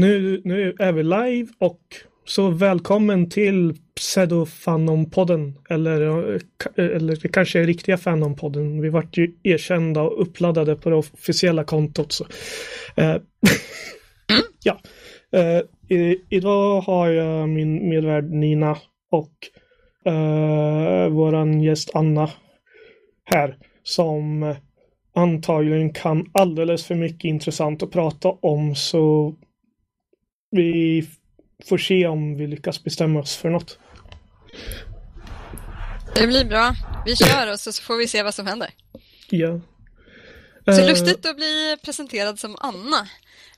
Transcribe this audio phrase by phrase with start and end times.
[0.00, 1.80] Nu, nu är vi live och
[2.24, 5.54] så välkommen till Pseudofanom-podden.
[5.70, 6.00] Eller,
[6.76, 8.80] eller det kanske är riktiga Fanom-podden.
[8.80, 12.12] Vi vart ju erkända och uppladdade på det officiella kontot.
[12.12, 12.24] Så.
[12.96, 13.16] Eh,
[14.64, 14.80] ja.
[15.32, 18.76] Eh, i, idag har jag min medvärd Nina
[19.10, 19.34] och
[20.12, 22.30] eh, våran gäst Anna
[23.24, 24.54] här som
[25.14, 29.34] antagligen kan alldeles för mycket intressant att prata om så
[30.50, 31.08] vi
[31.68, 33.78] får se om vi lyckas bestämma oss för något.
[36.14, 36.74] Det blir bra.
[37.06, 38.70] Vi kör och så får vi se vad som händer.
[39.30, 39.60] Ja.
[40.64, 43.06] Så Eh, lustigt att bli presenterad som Anna.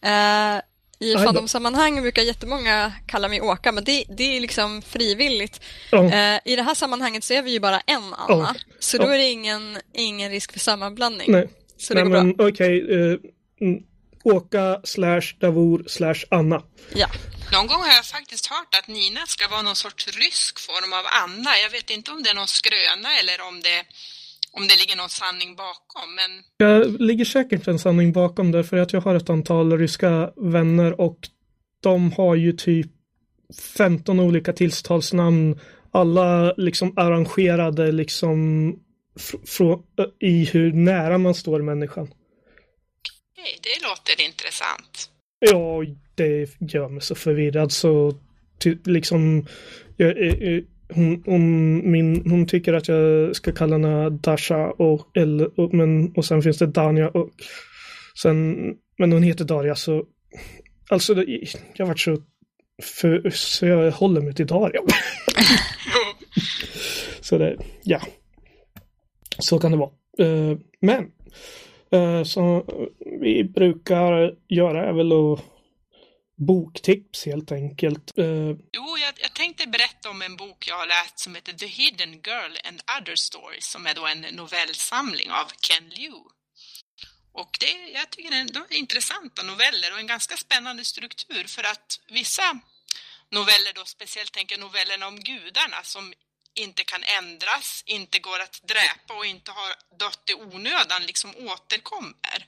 [0.02, 0.62] Eh,
[0.98, 5.60] I fandomsammanhang brukar jättemånga kalla mig Åka, men det, det är liksom frivilligt.
[5.90, 6.04] ja.
[6.04, 8.54] Eh, I det här sammanhanget så är vi ju bara en Anna, Ja.
[8.78, 11.32] så då är det ingen, ingen risk för sammanblandning.
[11.32, 12.46] Nej, Så det Nej går men bra.
[12.48, 12.90] okej.
[12.94, 13.18] eh,
[13.60, 13.82] mm,
[14.22, 16.62] Åka slash Davor slash Anna.
[16.94, 17.08] Ja.
[17.52, 21.04] Någon gång har jag faktiskt hört att Nina ska vara någon sorts rysk form av
[21.22, 21.50] Anna.
[21.64, 23.78] Jag vet inte om det är någon skröna eller om det,
[24.52, 26.08] om det ligger någon sanning bakom.
[26.14, 30.30] Men Jag ligger säkert en sanning bakom det för att jag har ett antal ryska
[30.36, 31.18] vänner och
[31.82, 32.90] de har ju typ
[33.76, 35.60] 15 olika tilltalsnamn.
[35.92, 38.38] Alla liksom arrangerade liksom
[40.20, 42.08] i hur nära man står människan.
[43.42, 45.10] Hej, det låter intressant.
[45.38, 48.14] Ja, det gör mig så förvirrad så
[48.84, 49.46] liksom
[49.96, 50.62] jag, eh, eh,
[50.94, 56.12] hon, hon, min, hon tycker att jag ska kalla henne Dasha och, eller, och, men,
[56.16, 57.30] och sen finns det Danja och
[58.22, 58.56] sen,
[58.98, 60.04] men hon heter Darja så
[60.88, 61.24] alltså det,
[61.74, 62.22] jag vart så
[62.82, 64.80] för, så jag håller mig till Darja.
[67.20, 68.00] så det, ja.
[69.38, 69.90] Så kan det vara.
[70.18, 71.10] Eh, men
[71.92, 72.24] eh,
[73.20, 75.52] vi brukar göra är väl att
[76.46, 78.18] boktips helt enkelt.
[78.18, 81.66] Eh, Jo, jag, jag tänkte berätta om en bok jag har läst som heter The
[81.66, 86.22] Hidden Girl and Other Stories som är då en novellsamling av Ken Liu.
[87.32, 91.62] Och det, jag tycker det är, är intressanta noveller och en ganska spännande struktur för
[91.62, 92.58] att vissa
[93.30, 96.12] noveller då, speciellt tänker jag novellerna om gudarna som
[96.54, 102.46] inte kan ändras, inte går att dräpa och inte har dött i onödan liksom återkommer.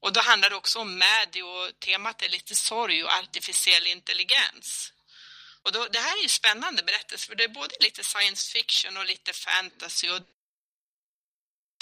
[0.00, 4.92] Och då handlar det också om Maddie och temat är lite sorg och artificiell intelligens.
[5.62, 8.96] Och då, det här är ju spännande berättelse för det är både lite science fiction
[8.96, 10.20] och lite fantasy och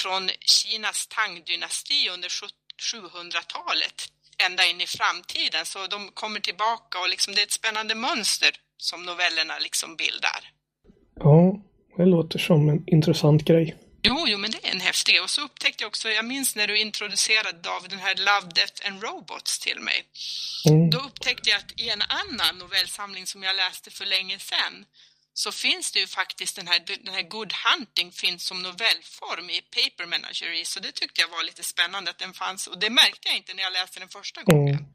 [0.00, 7.34] från Kinas Tang-dynasti under 700-talet ända in i framtiden så de kommer tillbaka och liksom
[7.34, 10.51] det är ett spännande mönster som novellerna liksom bildar
[11.24, 11.60] ja,
[11.96, 13.76] det låter som en intressant grej.
[14.04, 15.22] Jo, jo, men det är en häftig.
[15.22, 18.86] Och så upptäckte jag också, jag minns när du introducerade David den här Love, Death
[18.86, 20.04] and Robots till mig.
[20.68, 20.90] Mm.
[20.90, 24.84] Då upptäckte jag att i en annan novellsamling som jag läste för länge sedan
[25.34, 29.60] så finns det ju faktiskt den här, den här Good Hunting finns som novellform i
[29.60, 33.28] Paper Menagerie så det tyckte jag var lite spännande att den fanns och det märkte
[33.28, 34.74] jag inte när jag läste den första gången.
[34.74, 34.86] Mm.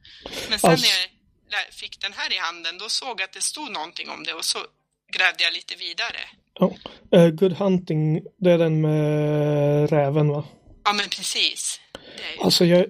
[0.50, 0.86] Men sen Alltså-
[1.50, 4.24] när jag fick den här i handen då såg jag att det stod någonting om
[4.24, 4.58] det och så
[5.12, 6.20] grävde jag lite vidare.
[6.60, 6.72] Ja.
[7.18, 10.44] Eh, Good Hunting, det är den med räven va?
[10.84, 11.80] Ja men precis.
[12.36, 12.42] Ju...
[12.44, 12.86] Alltså jag,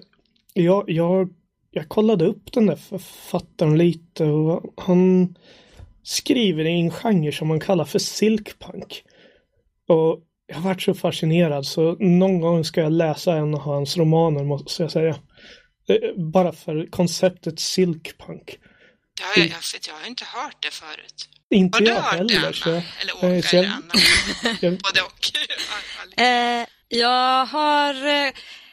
[0.53, 1.29] jag, jag,
[1.71, 5.35] jag kollade upp den där författaren lite och han
[6.03, 9.03] skriver i en genre som man kallar för silkpunk.
[9.87, 13.97] Och jag har varit så fascinerad så någon gång ska jag läsa en av hans
[13.97, 15.15] romaner måste jag säga.
[15.89, 18.57] Eh, Bara för konceptet silkpunk.
[19.21, 21.29] Har jag, jag, jag har inte hört det förut.
[21.51, 22.53] Inte Har du jag heller.
[22.53, 22.83] Så Eller
[23.21, 23.93] jag är Åka så- eller Anna?
[24.61, 25.31] jag, Både och.
[26.21, 28.07] Eh, jag har...
[28.07, 28.31] eh,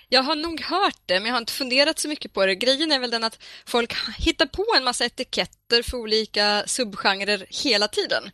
[0.09, 2.54] Jag har nog hört det, men jag har inte funderat så mycket på det.
[2.54, 7.88] Grejen är väl den att folk hittar på en massa etiketter för olika subgenrer hela
[7.88, 8.31] tiden.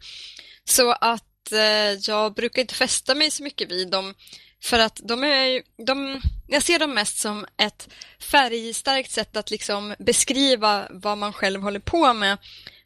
[0.65, 4.15] Så att eh, jag brukar inte fästa mig så mycket vid dem.
[4.63, 7.89] För att de är ju- de, jag ser dem mest som ett
[8.21, 12.39] färgstarkt sätt att liksom beskriva vad man själv håller på med.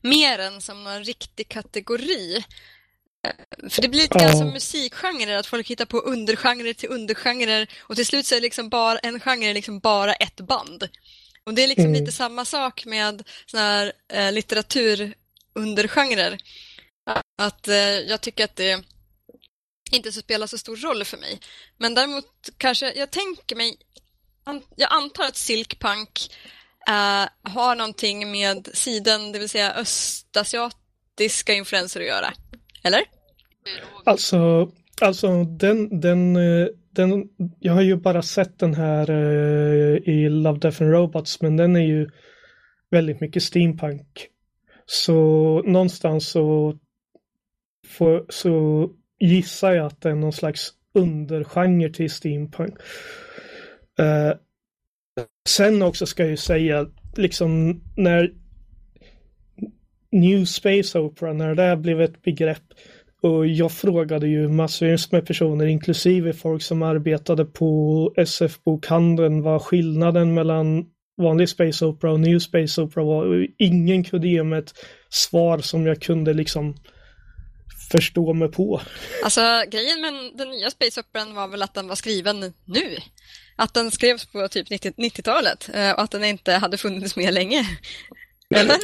[0.09, 2.37] Mer än som någon riktig kategori.
[3.27, 3.33] Eh,
[3.71, 7.97] För det blir lite grann som musikgenrer, att folk hittar på undergenrer till undergenrer och
[7.97, 10.89] till slut så är liksom bara en genre liksom bara ett band.
[11.45, 12.01] Och det är liksom Mm.
[12.01, 16.39] lite samma sak med såna här eh, litteraturundergenrer.
[17.39, 18.83] Att eh, jag tycker att det
[19.93, 21.41] inte så spelar så stor roll för mig.
[21.77, 23.77] Men däremot kanske, jag tänker mig,
[24.45, 26.31] an, jag antar att silkpunk
[26.89, 32.33] Eh, har någonting med siden, det vill säga östasiatiska influenser att göra.
[32.85, 33.01] Eller?
[34.05, 37.25] Alltså, alltså den, den, eh, den,
[37.61, 41.77] jag har ju bara sett den här eh, i Love, Death and Robots, men den
[41.77, 42.11] är ju
[42.91, 44.29] väldigt mycket steampunk.
[44.87, 45.13] Så
[45.63, 46.79] någonstans så,
[47.89, 52.75] får, så gissar jag att det är någon slags undergenre till steampunk.
[54.01, 54.33] Uh,
[55.49, 56.87] sen också ska jag ju säga,
[57.17, 58.33] liksom när
[60.13, 62.63] New Space Opera, när det blev ett begrepp
[63.23, 70.35] och jag frågade ju massvis med personer, inklusive folk som arbetade på SF-bokhandeln, vad skillnaden
[70.35, 70.87] mellan
[71.23, 73.47] vanlig Space Opera och New Space Opera var.
[73.59, 74.73] Ingen kunde ge mig ett
[75.09, 76.75] svar som jag kunde liksom
[77.93, 78.81] förstå mig på.
[79.25, 79.41] Alltså
[79.71, 82.97] grejen med den nya Space Operan var väl att den var skriven nu.
[83.57, 87.79] Att den skrevs på typ 90-talet eh, och att den inte hade funnits med länge.
[88.55, 88.79] Eller?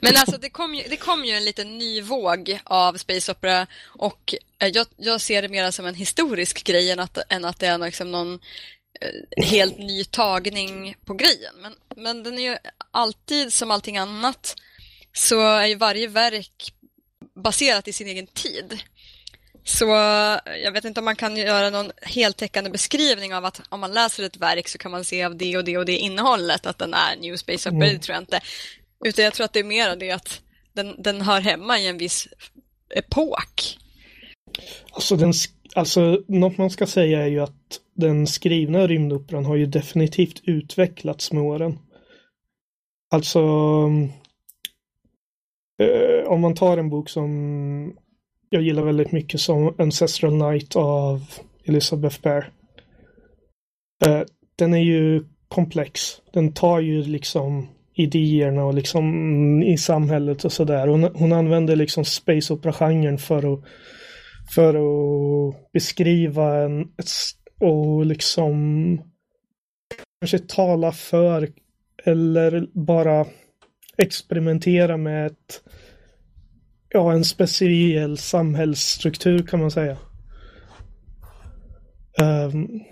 [0.00, 3.66] Men alltså det kom, ju, det kom ju en liten ny våg av Space Opera
[3.84, 7.58] och eh, jag, jag ser det mer som en historisk grej än att, än att
[7.58, 8.34] det är liksom någon
[9.00, 11.54] eh, helt ny tagning på grejen.
[11.62, 12.56] Men, men den är ju
[12.90, 14.54] alltid som allting annat
[15.12, 16.74] så är ju varje verk
[17.42, 18.82] baserat i sin egen tid.
[19.64, 19.84] Så
[20.64, 24.22] jag vet inte om man kan göra någon heltäckande beskrivning av att om man läser
[24.22, 26.94] ett verk så kan man se av det och det och det innehållet att den
[26.94, 27.94] är New Space Opera, mm.
[27.94, 28.40] det tror jag inte.
[29.04, 30.40] Utan jag tror att det är mer det att
[30.72, 32.28] den, den hör hemma i en viss
[32.94, 33.78] epok.
[34.92, 35.32] Alltså, den,
[35.74, 41.32] alltså något man ska säga är ju att den skrivna rymdoperan har ju definitivt utvecklats
[41.32, 41.78] med åren.
[43.10, 43.40] Alltså
[45.78, 47.92] eh, om man tar en bok som
[48.50, 51.20] jag gillar väldigt mycket som Ancestral Night av
[51.64, 52.50] Elizabeth Bear.
[54.06, 54.22] Eh,
[54.56, 56.00] den är ju komplex.
[56.32, 60.86] Den tar ju liksom idéerna och liksom i samhället och sådär.
[60.86, 63.60] Hon, hon använder liksom space opera-genren för att,
[64.54, 67.08] för att beskriva en, ett,
[67.60, 68.54] och liksom
[70.20, 71.48] kanske tala för
[72.04, 73.26] eller bara
[73.98, 75.62] experimentera med ett
[76.88, 79.96] ja, en speciell samhällsstruktur kan man säga.
[82.20, 82.82] Um,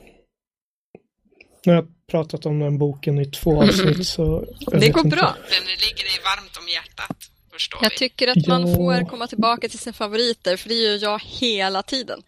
[1.64, 4.44] nu har jag pratat om den boken i två avsnitt så...
[4.70, 5.36] Det går bra.
[5.50, 7.16] Den ligger dig varmt om hjärtat,
[7.52, 7.96] förstår Jag vi.
[7.96, 8.76] tycker att man ja.
[8.76, 12.22] får komma tillbaka till sina favoriter, för det gör jag hela tiden.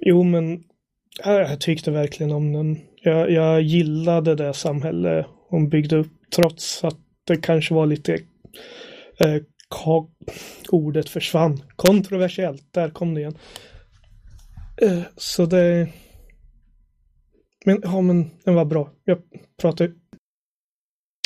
[0.00, 0.64] Jo, men
[1.24, 2.80] jag tyckte verkligen om den.
[3.02, 8.12] Jag, jag gillade det samhälle hon byggde upp, trots att det kanske var lite
[9.18, 9.42] eh,
[10.68, 11.62] ordet försvann.
[11.76, 13.38] Kontroversiellt, där kom det igen.
[14.82, 15.88] Eh, så det...
[17.64, 18.90] Men, ja, men den var bra.
[19.04, 19.18] Jag
[19.60, 19.84] pratar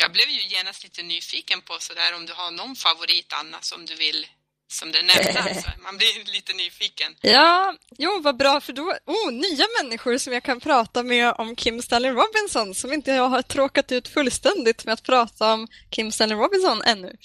[0.03, 3.85] Jag blev ju genast lite nyfiken på sådär om du har någon favorit annars som
[3.85, 4.25] du vill
[4.67, 5.41] som du nämnde.
[5.47, 5.69] Alltså.
[5.83, 7.15] Man blir lite nyfiken.
[7.21, 11.55] Ja, jo vad bra för då, oh, nya människor som jag kan prata med om
[11.55, 16.11] Kim Stanley Robinson som inte jag har tråkat ut fullständigt med att prata om Kim
[16.11, 17.17] Stanley Robinson ännu.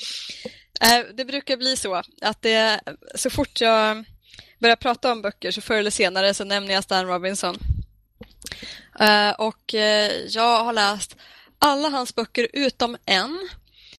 [0.81, 2.81] Eh, det brukar bli så att det,
[3.15, 4.05] så fort jag
[4.59, 7.59] börjar prata om böcker så förr eller senare så nämner jag Stan Robinson.
[9.01, 11.17] Eh, och eh, jag har läst
[11.59, 13.49] alla hans böcker utom en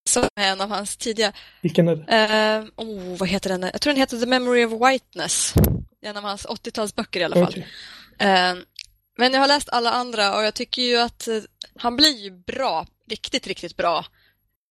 [0.09, 1.33] som är en av hans tidiga...
[1.61, 2.69] Vilken är det?
[2.75, 3.61] oh, vad heter den?
[3.61, 5.53] Jag tror den heter The Memory of Whiteness.
[6.01, 7.47] En av hans 80-talsböcker i alla fall.
[7.47, 7.63] Okay.
[9.17, 11.27] men jag har läst alla andra och jag tycker ju att
[11.75, 14.05] han blir ju bra, riktigt, riktigt bra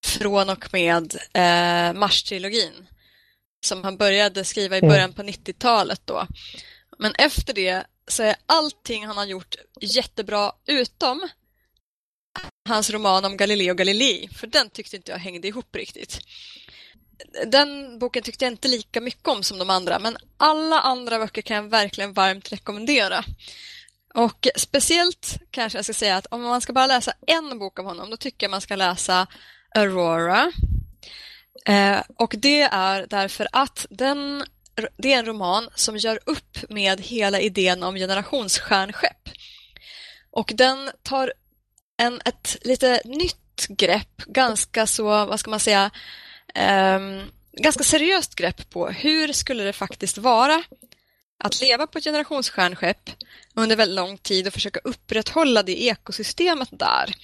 [0.07, 2.87] från och med eh, Mars-trilogin
[3.65, 4.89] som han började skriva i mm.
[4.89, 6.27] början på 90-talet då.
[6.99, 11.29] Men efter det så är allting han har gjort jättebra utom
[12.69, 16.19] hans roman om Galileo Galilei, för den tyckte inte jag hängde ihop riktigt.
[17.47, 21.43] Den boken tyckte jag inte lika mycket om som de andra, men alla andra böcker
[21.43, 23.25] kan jag verkligen varmt rekommendera.
[24.15, 27.85] Och speciellt kanske jag ska säga att om man ska bara läsa en bok av
[27.85, 29.27] honom, då tycker jag man ska läsa
[29.75, 30.53] Aurora.
[31.67, 34.45] Eh, och det är därför att den,
[34.97, 39.29] det är en roman som gör upp med hela idén om generationsstjärnskepp.
[40.31, 41.33] Och den tar
[42.03, 45.91] en, ett lite nytt grepp, ganska så, vad ska man säga,
[46.97, 50.63] um, ganska seriöst grepp på hur skulle det faktiskt vara
[51.45, 53.11] att leva på ett generationsstjärnskepp
[53.55, 57.15] under väldigt lång tid och försöka upprätthålla det ekosystemet där.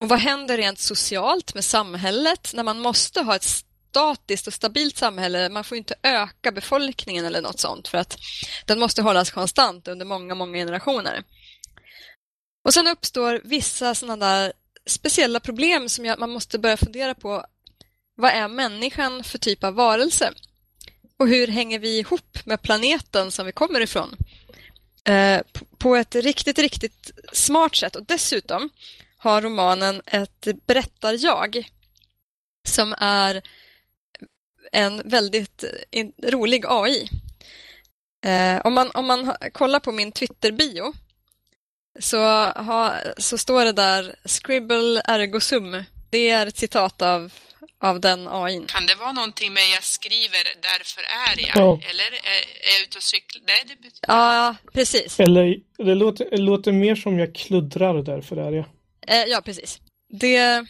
[0.00, 4.96] Och vad händer rent socialt med samhället när man måste ha ett statiskt och stabilt
[4.96, 5.48] samhälle?
[5.48, 8.18] Man får inte öka befolkningen eller något sånt för att
[8.66, 11.22] den måste hållas konstant under många, många generationer.
[12.68, 14.52] Och sen uppstår vissa sådana där
[14.86, 17.44] speciella problem som man måste börja fundera på.
[18.14, 20.32] Vad är människan för typ av varelse?
[21.16, 24.16] Och hur hänger vi ihop med planeten som vi kommer ifrån?
[25.08, 25.40] eh,
[25.78, 27.96] på ett riktigt, riktigt smart sätt.
[27.96, 28.70] Och dessutom
[29.16, 31.70] har romanen ett berättarjag
[32.68, 33.42] som är
[34.72, 37.08] en väldigt eh, rolig AI.
[38.24, 40.94] Eh, om, man, om man kollar på min Twitter-bio
[41.98, 45.84] så, ha, så står det där Scribble ergo sum.
[46.10, 47.32] Det är ett citat av,
[47.80, 48.64] av den AI.
[48.68, 51.64] Kan det vara någonting med jag skriver därför är jag?
[51.64, 51.80] Ja.
[51.90, 53.42] Eller är, är jag ute och cyklar?
[53.46, 53.98] Nej, det betyder...
[54.08, 55.20] Ja, precis.
[55.20, 58.64] Eller det låter, det låter mer som jag kluddrar därför är jag.
[59.06, 59.78] Eh, ja, precis.
[60.10, 60.66] Det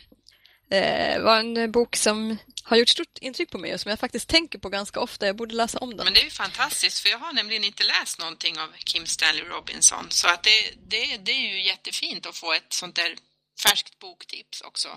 [0.70, 2.36] eh, var en bok som
[2.68, 5.26] har gjort stort intryck på mig och som jag faktiskt tänker på ganska ofta.
[5.26, 6.04] Jag borde läsa om den.
[6.04, 9.44] Men det är ju fantastiskt för jag har nämligen inte läst någonting av Kim Stanley
[9.44, 10.50] Robinson så att det,
[10.88, 13.16] det, det är ju jättefint att få ett sånt där
[13.62, 14.88] färskt boktips också.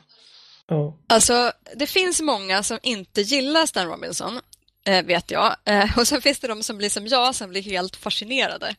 [0.67, 0.93] Oh.
[1.07, 4.39] Alltså, det finns många som inte gillar Stan Robinson,
[4.85, 5.55] eh, vet jag.
[5.65, 8.75] Eh, och så finns det de som blir som jag, som blir helt fascinerade.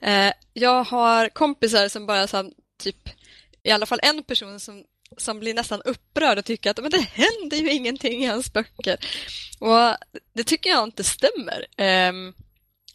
[0.00, 3.08] Eh, jag har kompisar som bara så typ,
[3.62, 4.84] i alla fall en person som
[5.16, 8.96] som blir nästan upprörd och tycker att men det händer ju ingenting i hans böcker.
[9.58, 9.96] Och
[10.32, 12.12] det tycker jag inte stämmer eh,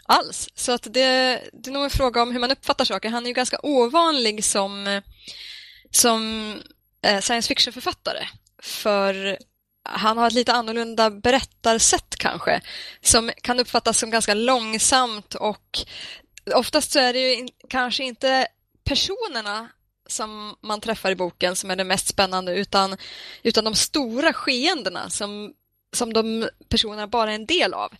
[0.05, 0.49] alls.
[0.55, 3.09] Så att det, det är nog en fråga om hur man uppfattar saker.
[3.09, 5.01] Han är ju ganska ovanlig som,
[5.91, 6.51] som
[7.05, 8.27] eh, science fiction-författare.
[8.61, 9.37] För
[9.83, 12.61] han har ett lite annorlunda berättarsätt kanske,
[13.01, 15.79] som kan uppfattas som ganska långsamt och
[16.55, 18.47] oftast så är det ju in, kanske inte
[18.83, 19.69] personerna
[20.07, 22.97] som man träffar i boken som är det mest spännande utan,
[23.43, 25.53] utan de stora skeendena som,
[25.93, 27.93] som de personerna bara är en del av.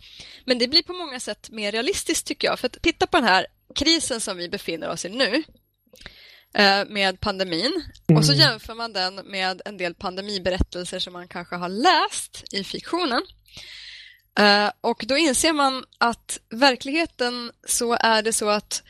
[0.45, 2.60] Men det blir på många sätt mer realistiskt tycker jag.
[2.60, 5.43] För att titta på den här krisen som vi befinner oss i nu
[6.53, 8.17] eh, med pandemin mm.
[8.17, 8.41] och så mm.
[8.41, 13.22] jämför man den med en del pandemiberättelser som man kanske har läst i fiktionen.
[14.39, 18.83] Uh, och då inser man att verkligheten så är det så att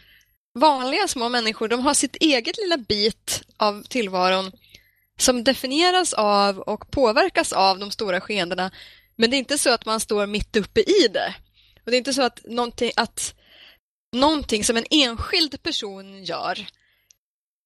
[0.53, 4.51] vanliga små människor, de har sitt eget lilla bit av tillvaron
[5.19, 8.71] som definieras av och påverkas av de stora skeendena.
[9.15, 11.35] Men det är inte så att man står mitt uppe i det.
[11.85, 13.35] Och Det är inte så att någonting, att
[14.13, 16.67] någonting som en enskild person gör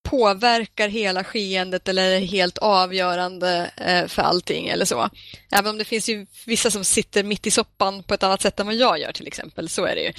[0.04, 5.10] påverkar hela skeendet eller är helt avgörande eh, för allting eller så.
[5.52, 8.60] Även om det finns ju vissa som sitter mitt i soppan på ett annat sätt
[8.60, 10.14] än vad jag gör till exempel, så är det ju.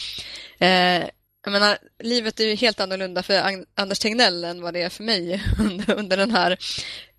[0.67, 1.09] Eh,
[1.49, 5.05] jag menar, livet är ju helt annorlunda för Anders Tegnell än vad det är för
[5.05, 6.59] mig under, under den här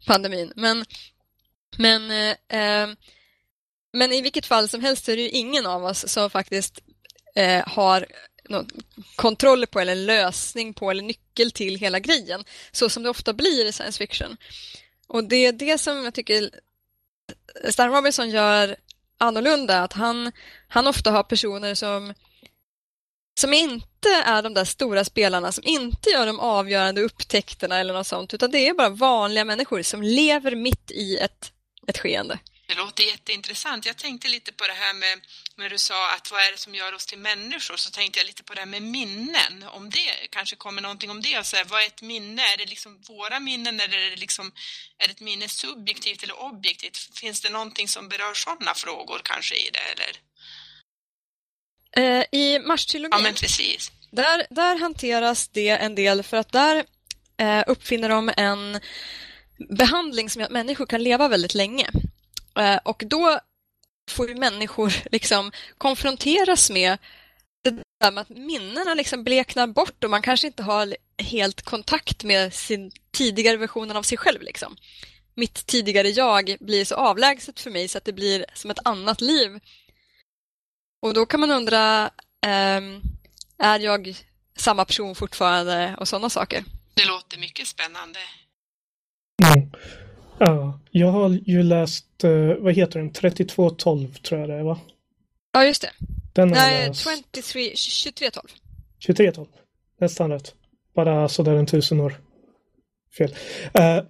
[0.05, 0.53] pandemin.
[0.55, 0.85] Men,
[1.77, 2.89] men, eh, eh,
[3.93, 6.79] men i vilket fall som helst så är det ju ingen av oss som faktiskt
[7.35, 8.05] eh, har
[8.49, 8.67] någon
[9.15, 13.65] kontroll på eller lösning på eller nyckel till hela grejen, så som det ofta blir
[13.65, 14.37] i science fiction.
[15.07, 16.49] Och det är det som jag tycker
[17.69, 18.75] Stan Robinson gör
[19.17, 20.31] annorlunda, att han,
[20.67, 22.13] han ofta har personer som
[23.39, 28.07] som inte är de där stora spelarna, som inte gör de avgörande upptäckterna eller något
[28.07, 31.51] sånt, utan det är bara vanliga människor som lever mitt i ett,
[31.87, 32.39] ett skeende.
[32.67, 33.85] Det låter jätteintressant.
[33.85, 35.19] Jag tänkte lite på det här med,
[35.55, 38.27] när du sa att vad är det som gör oss till människor, så tänkte jag
[38.27, 39.63] lite på det här med minnen.
[39.71, 41.45] Om det kanske kommer någonting om det.
[41.45, 42.41] Så här, vad är ett minne?
[42.53, 44.51] Är det liksom våra minnen eller är det, liksom,
[44.97, 47.17] är det ett minne subjektivt eller objektivt?
[47.19, 49.79] Finns det någonting som berör sådana frågor kanske i det?
[49.79, 50.28] Eller?
[51.97, 53.91] Eh, I Marstrilogin, ja, precis.
[54.11, 56.85] Där, där hanteras det en del för att där
[57.37, 58.79] eh, uppfinner de en
[59.69, 61.89] behandling som gör att människor kan leva väldigt länge.
[62.59, 63.39] Eh, och då
[64.11, 66.97] får ju människor liksom konfronteras med
[67.63, 72.23] det där med att minnena liksom bleknar bort och man kanske inte har helt kontakt
[72.23, 74.41] med sin tidigare versionen av sig själv.
[74.41, 74.77] Liksom.
[75.35, 79.21] Mitt tidigare jag blir så avlägset för mig så att det blir som ett annat
[79.21, 79.59] liv
[80.99, 82.05] och då kan man undra,
[82.45, 82.81] eh,
[83.57, 84.15] är jag
[84.55, 86.63] samma person fortfarande och sådana saker?
[86.93, 88.19] Det låter mycket spännande.
[89.43, 89.69] Mm.
[90.39, 94.79] Ja, jag har ju läst, uh, vad heter den, 3212 tror jag det är va?
[95.51, 95.91] Ja, just det.
[96.33, 98.47] Den Nej, 23, 2312.
[99.05, 99.47] 2312,
[99.99, 100.53] nästan rätt.
[100.95, 102.21] Bara sådär en tusen år
[103.17, 103.35] fel.
[103.79, 104.03] Uh,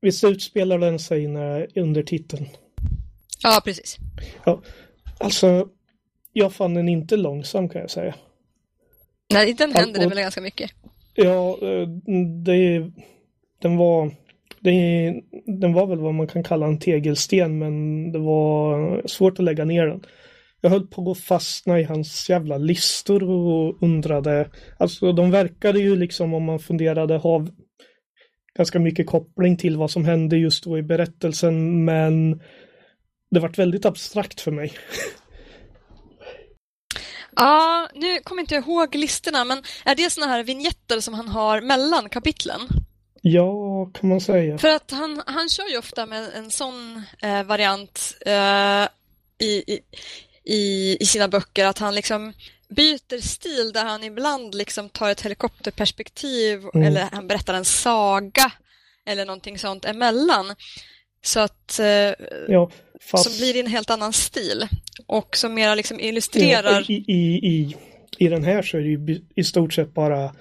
[0.00, 2.48] visst utspelar den sig när, under titeln?
[3.42, 3.96] Ja, precis.
[4.44, 4.62] Ja,
[5.22, 5.68] Alltså,
[6.32, 8.14] jag fann den inte långsam kan jag säga.
[9.32, 10.70] Nej, den händer det väl ganska mycket.
[11.14, 11.88] Ja, eh,
[12.44, 12.90] det,
[13.62, 14.10] den var
[14.60, 15.14] det,
[15.46, 19.64] den var väl vad man kan kalla en tegelsten men det var svårt att lägga
[19.64, 20.04] ner den.
[20.60, 24.48] Jag höll på att gå fastna i hans jävla listor och undrade.
[24.78, 27.46] Alltså de verkade ju liksom om man funderade ha
[28.56, 32.40] ganska mycket koppling till vad som hände just då i berättelsen men
[33.32, 34.72] det vart väldigt abstrakt för mig.
[37.36, 41.28] Ja, nu kommer inte jag ihåg listorna, men är det såna här vignetter som han
[41.28, 42.60] har mellan kapitlen?
[43.22, 44.58] Ja, kan man säga.
[44.58, 48.88] För att han, han kör ju ofta med en sån eh, variant eh,
[49.38, 49.80] i,
[50.44, 52.32] i, i sina böcker, att han liksom
[52.68, 56.86] byter stil där han ibland liksom tar ett helikopterperspektiv mm.
[56.86, 58.52] eller han berättar en saga
[59.06, 60.54] eller någonting sånt emellan.
[61.24, 61.86] Så att eh,
[62.48, 63.24] ja, fast...
[63.24, 64.68] som blir det en helt annan stil
[65.06, 66.84] och som mera liksom illustrerar.
[66.88, 67.76] Ja, i, i, i,
[68.18, 70.34] I den här så är det ju i stort sett bara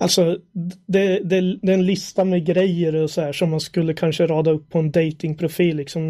[0.00, 0.38] Alltså
[0.86, 4.26] det, det, det, är en lista med grejer och så här som man skulle kanske
[4.26, 6.02] rada upp på en datingprofil liksom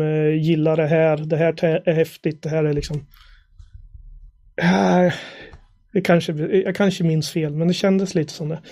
[0.00, 3.06] äh, gillar det här, det här är häftigt, det här är liksom
[4.56, 5.12] äh,
[5.92, 6.32] det kanske,
[6.64, 8.62] jag kanske minns fel men det kändes lite som det.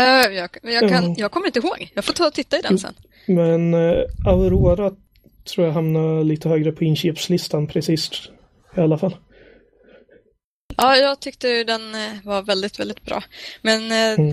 [0.00, 2.78] Uh, jag, jag, kan, jag kommer inte ihåg, jag får ta och titta i den
[2.78, 2.94] sen.
[3.26, 4.92] Men uh, Aurora
[5.44, 8.30] tror jag hamnar lite högre på inköpslistan precis
[8.76, 9.16] i alla fall.
[10.76, 13.22] Ja, jag tyckte den eh, var väldigt, väldigt bra.
[13.62, 14.30] Men eh, mm.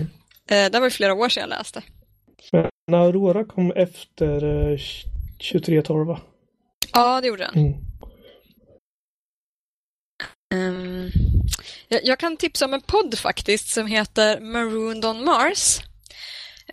[0.50, 1.82] eh, det var flera år sedan jag läste.
[2.52, 4.78] Men Aurora kom efter eh,
[5.52, 6.20] 2312 va?
[6.92, 7.64] Ja, det gjorde den.
[7.64, 7.74] Mm.
[10.54, 11.10] Um,
[11.88, 15.80] jag, jag, kan tipsa om en podd faktiskt som heter Marooned on Mars.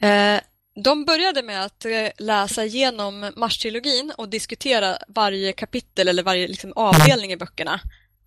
[0.04, 0.40] Uh,
[0.76, 6.74] de började med att eh, läsa igenom Mars-trilogin och diskutera varje kapitel eller varje liksom,
[6.76, 7.80] avdelning i böckerna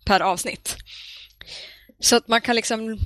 [0.05, 0.75] per avsnitt.
[1.99, 2.99] Så att man kan liksom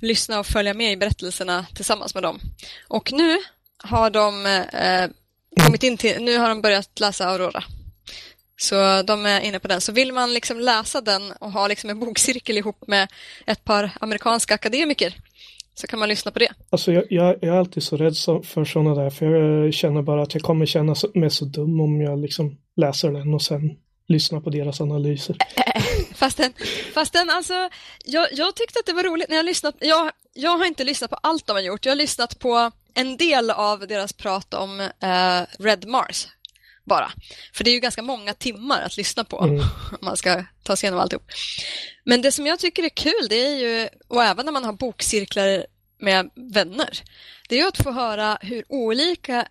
[0.00, 2.40] lyssna och följa med i berättelserna tillsammans med dem.
[2.88, 3.38] Och nu
[3.78, 5.10] har de eh, eh
[5.64, 7.64] kommit in till, nu har de börjat läsa Aurora.
[8.60, 9.80] Så de är inne på den.
[9.80, 13.08] Så vill man liksom läsa den och ha liksom en bokcirkel ihop med
[13.46, 15.14] ett par amerikanska akademiker
[15.80, 16.48] så kan man lyssna på det.
[16.70, 20.22] Alltså jag, jag, jag är alltid så rädd för sådana där för jag känner bara
[20.22, 23.76] att jag kommer känna mig så dum om jag liksom läser den och sen
[24.08, 25.36] lyssnar på deras analyser.
[26.14, 26.52] Fastän,
[26.94, 27.54] fastän alltså,
[28.04, 29.74] jag, jag tyckte att det var roligt när jag lyssnat.
[29.78, 31.86] Jag, jag har inte lyssnat på allt de har gjort.
[31.86, 36.28] Jag har lyssnat på en del av deras prat om eh, Red Mars
[36.84, 37.12] bara.
[37.52, 39.60] För det är ju ganska många timmar att lyssna på mm.
[39.92, 41.30] om man ska ta sig igenom alltihop.
[42.04, 44.72] Men det som jag tycker är kul, det är ju, och även när man har
[44.72, 45.66] bokcirklar
[45.98, 47.02] med vänner,
[47.48, 49.48] det är ju att få höra hur olika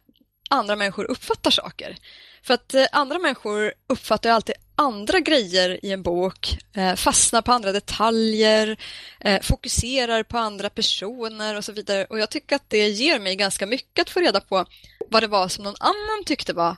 [0.50, 1.98] andra människor uppfattar saker.
[2.44, 7.52] För att eh, andra människor uppfattar alltid andra grejer i en bok, eh, fastnar på
[7.52, 8.78] andra detaljer,
[9.20, 12.06] eh, fokuserar på andra personer och så vidare.
[12.06, 14.66] Och jag tycker att det ger mig ganska mycket att få reda på
[15.10, 16.76] vad det var som någon annan tyckte var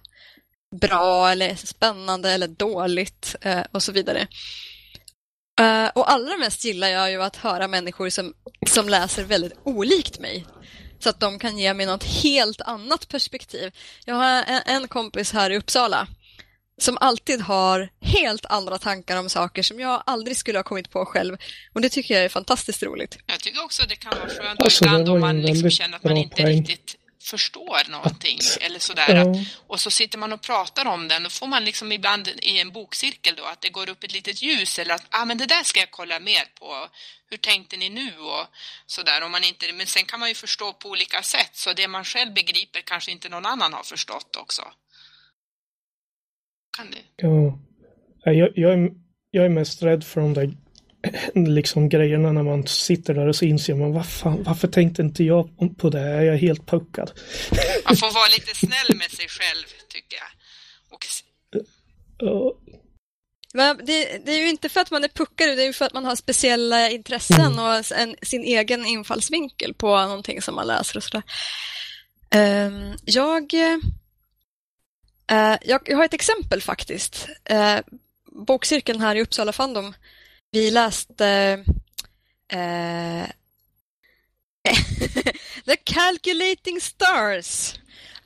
[0.72, 3.36] bra eller spännande eller dåligt
[3.72, 4.28] och så vidare.
[5.94, 8.34] Och allra mest gillar jag ju att höra människor som,
[8.70, 10.46] som läser väldigt olikt mig
[11.00, 13.72] så att de kan ge mig något helt annat perspektiv.
[14.06, 16.08] Jag har en kompis här i Uppsala
[16.78, 21.06] som alltid har helt andra tankar om saker som jag aldrig skulle ha kommit på
[21.06, 21.38] själv.
[21.74, 23.18] Och det tycker jag är fantastiskt roligt.
[23.26, 26.18] Jag tycker också det kan vara skönt alltså, ibland om man liksom känner att man
[26.18, 26.60] inte poäng.
[26.60, 29.16] riktigt förstår någonting eller sådär.
[29.16, 29.36] Ja.
[29.68, 31.24] och så sitter man och pratar om den.
[31.24, 34.42] Då får man liksom ibland i en bokcirkel då att det går upp ett litet
[34.42, 36.88] ljus eller att ah, men det där ska jag kolla mer på.
[37.30, 38.18] Hur tänkte ni nu?
[38.20, 38.46] Och
[38.86, 39.24] sådär.
[39.24, 41.52] Om man inte, men sen kan man ju förstå på olika sätt.
[41.54, 44.62] Så det man själv begriper kanske inte någon annan har förstått också.
[46.78, 47.04] Kan det?
[47.16, 47.60] Ja.
[48.24, 48.90] Jag, jag, är,
[49.32, 50.58] jag är mest rädd för de där
[51.36, 55.24] liksom grejerna när man sitter där och så inser man vad fan, varför tänkte inte
[55.24, 56.00] jag på det?
[56.00, 57.12] Är jag helt puckad?
[57.86, 60.30] Man får vara lite snäll med sig själv tycker jag.
[60.92, 61.06] Och...
[63.56, 65.86] Uh, det, det, är ju inte för att man är puckad, det är ju för
[65.86, 67.60] att man har speciella intressen mm.
[67.60, 71.24] och en, sin egen infallsvinkel på någonting som man läser och sådär.
[72.36, 73.80] Uh, jag, uh,
[75.62, 77.28] jag, jag, har ett exempel faktiskt.
[77.52, 77.80] Uh,
[78.48, 79.94] bokcirkeln här i Uppsala Fandom
[80.52, 81.28] vi läste
[82.48, 83.26] eh,
[85.66, 87.80] The Calculating Stars.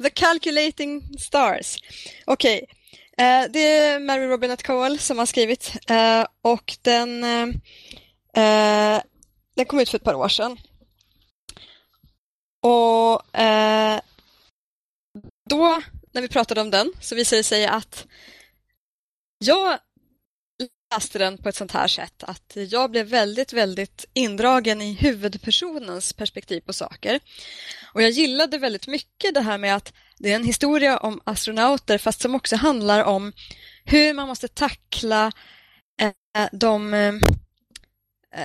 [0.03, 1.77] The Calculating Stars.
[2.25, 3.25] Okej, okay.
[3.27, 7.47] eh, det är Mary Robinette Cowell som har skrivit eh, och den, eh,
[8.43, 9.01] eh,
[9.55, 10.57] den kom ut för ett par år sedan.
[12.61, 13.99] Och eh,
[15.49, 18.07] då, när vi pratade om den, så visade det sig att
[19.37, 19.79] jag
[20.93, 26.13] läste den på ett sånt här sätt att jag blev väldigt, väldigt indragen i huvudpersonens
[26.13, 27.19] perspektiv på saker.
[27.93, 31.97] Och jag gillade väldigt mycket det här med att det är en historia om astronauter
[31.97, 33.33] fast som också handlar om
[33.85, 35.31] hur man måste tackla
[36.01, 37.13] eh, de, eh,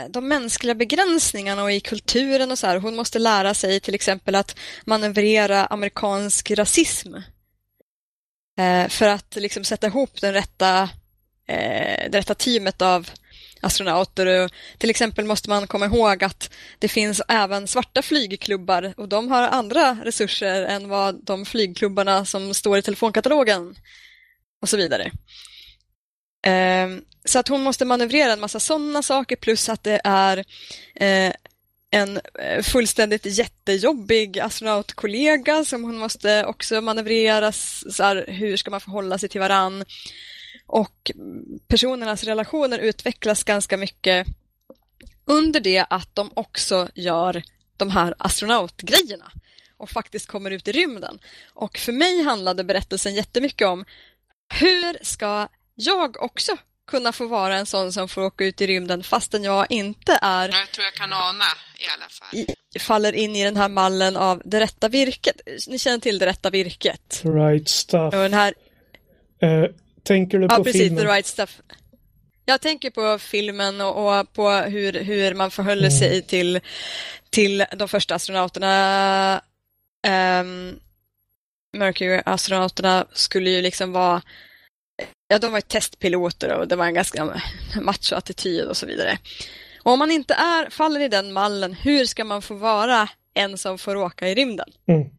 [0.09, 2.79] de mänskliga begränsningarna och i kulturen och så här.
[2.79, 7.15] Hon måste lära sig till exempel att manövrera amerikansk rasism
[8.59, 10.89] eh, för att liksom sätta ihop den rätta
[11.51, 13.11] eh, det rätta teamet av
[13.61, 14.45] astronauter.
[14.45, 19.31] Och till exempel måste man komma ihåg att det finns även svarta flygklubbar och de
[19.31, 23.75] har andra resurser än vad de flygklubbarna som står i telefonkatalogen
[24.63, 25.11] och så vidare.
[26.47, 30.45] Ehm, så att hon måste manövrera en massa sådana saker plus att det är
[30.95, 31.33] eh,
[31.91, 37.53] en eh, fullständigt jättejobbig astronautkollega som hon måste också manövrera.
[37.53, 39.85] Så här, hur ska man förhålla sig till varann?
[40.67, 41.11] Och
[41.69, 44.27] personernas relationer utvecklas ganska mycket
[45.25, 47.43] under det att de också gör
[47.77, 49.33] de här astronautgrejerna
[49.77, 51.19] och faktiskt kommer ut i rymden.
[51.55, 53.85] Och för mig handlade berättelsen jättemycket om
[54.61, 59.03] hur ska jag också kunna få vara en sån som får åka ut i rymden
[59.03, 60.49] fastän jag inte är...
[60.49, 61.45] Jag tror jag kan ana
[61.79, 62.57] i alla fall.
[62.75, 65.41] I, faller in i den här mallen av det rätta virket.
[65.69, 67.23] Ni känner till det rätta virket?
[67.25, 68.15] Right stuff.
[68.15, 68.55] Och den här...
[69.43, 69.71] Uh,
[70.11, 71.05] tänker du på ja, precis, filmen?
[71.05, 71.61] The right stuff.
[72.45, 75.99] Jag tänker på filmen och, och på hur, hur man förhåller mm.
[75.99, 76.61] sig till,
[77.31, 79.43] till de första astronauterna.
[80.41, 80.81] Um,
[81.77, 84.23] Mercury-astronauterna skulle ju liksom vara
[85.29, 87.41] ja, de var ju testpiloter och det var en ganska
[87.81, 89.19] macho-attityd och så vidare.
[89.83, 93.59] Och om man inte är, faller i den mallen, hur ska man få vara en
[93.59, 94.69] som får åka i rymden?
[94.89, 95.11] Mm.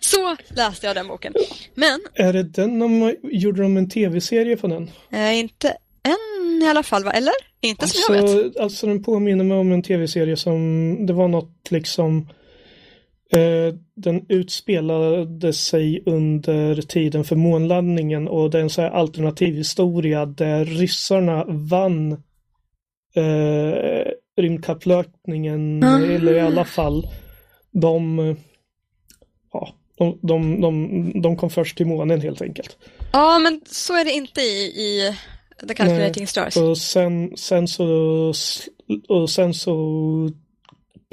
[0.00, 1.34] Så läste jag den boken.
[1.74, 2.00] Men...
[2.14, 4.90] Är det den de gjorde de en tv-serie på den?
[5.12, 7.10] Eh, inte än i alla fall, va?
[7.10, 7.32] eller?
[7.60, 8.56] Inte alltså, som jag vet.
[8.56, 12.28] Alltså den påminner mig om en tv-serie som, det var något liksom
[13.34, 19.54] Eh, den utspelade sig under tiden för månlandningen och det är en så här alternativ
[19.54, 22.12] historia där ryssarna vann
[23.14, 26.10] eh, rymdkapplöpningen, mm.
[26.10, 27.06] eller i alla fall
[27.70, 28.36] de,
[29.98, 32.78] de, de, de, de kom först till månen helt enkelt.
[33.12, 35.14] Ja, men så är det inte i, i
[35.68, 36.56] The Calculating Nej, Stars.
[36.56, 38.32] Och sen, sen så
[39.08, 39.74] och sen så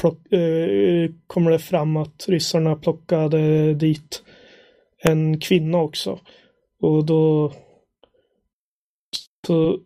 [0.01, 4.23] plock, eh, kommer det fram att ryssarna plockade dit
[5.03, 6.19] en kvinna också.
[6.81, 7.53] Och då
[9.47, 9.79] så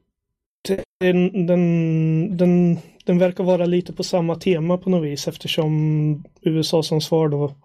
[1.00, 6.84] den, den, den, den verkar vara lite på samma tema på något vis eftersom USA
[6.84, 7.56] som svar då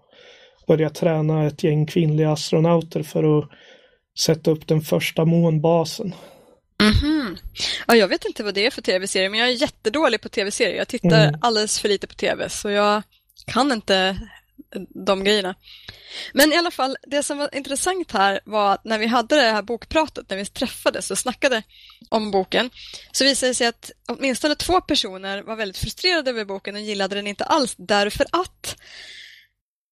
[0.71, 3.49] börjar träna ett gäng kvinnliga astronauter för att
[4.25, 6.15] sätta upp den första månbasen.
[6.81, 7.37] Mm -hmm.
[7.87, 10.77] ja, jag vet inte vad det är för tv-serie, men jag är jättedålig på tv-serier.
[10.77, 11.39] Jag tittar mm.
[11.41, 13.03] alldeles för lite på tv, så jag
[13.45, 14.17] kan inte
[15.05, 15.55] de grejerna.
[16.33, 19.41] Men i alla fall, det som var intressant här var att när vi hade det
[19.51, 21.63] här bokpratet, när vi träffades och snackade
[22.09, 22.69] om boken,
[23.11, 27.15] så visade det sig att åtminstone två personer var väldigt frustrerade över boken och gillade
[27.15, 28.75] den inte alls därför att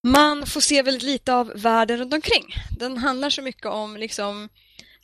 [0.03, 2.55] man får se väldigt lite av världen runt omkring.
[2.79, 4.49] Den handlar så mycket om liksom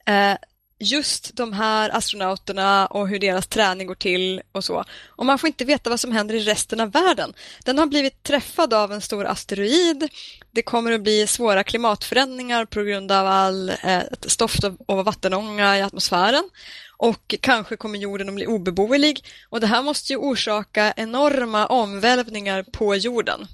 [0.05, 0.37] eh,
[0.79, 4.83] just de här astronauterna och hur deras träning går till och så.
[5.07, 7.33] Och man får inte veta vad som händer i resten av världen.
[7.65, 10.09] Den har blivit träffad av en stor asteroid.
[10.51, 15.81] Det kommer att bli svåra klimatförändringar på grund av all eh, stoft och vattenånga i
[15.81, 16.49] atmosfären.
[16.97, 19.23] Och kanske kommer jorden att bli obeboelig.
[19.49, 23.47] Och det här måste ju orsaka enorma omvälvningar på jorden.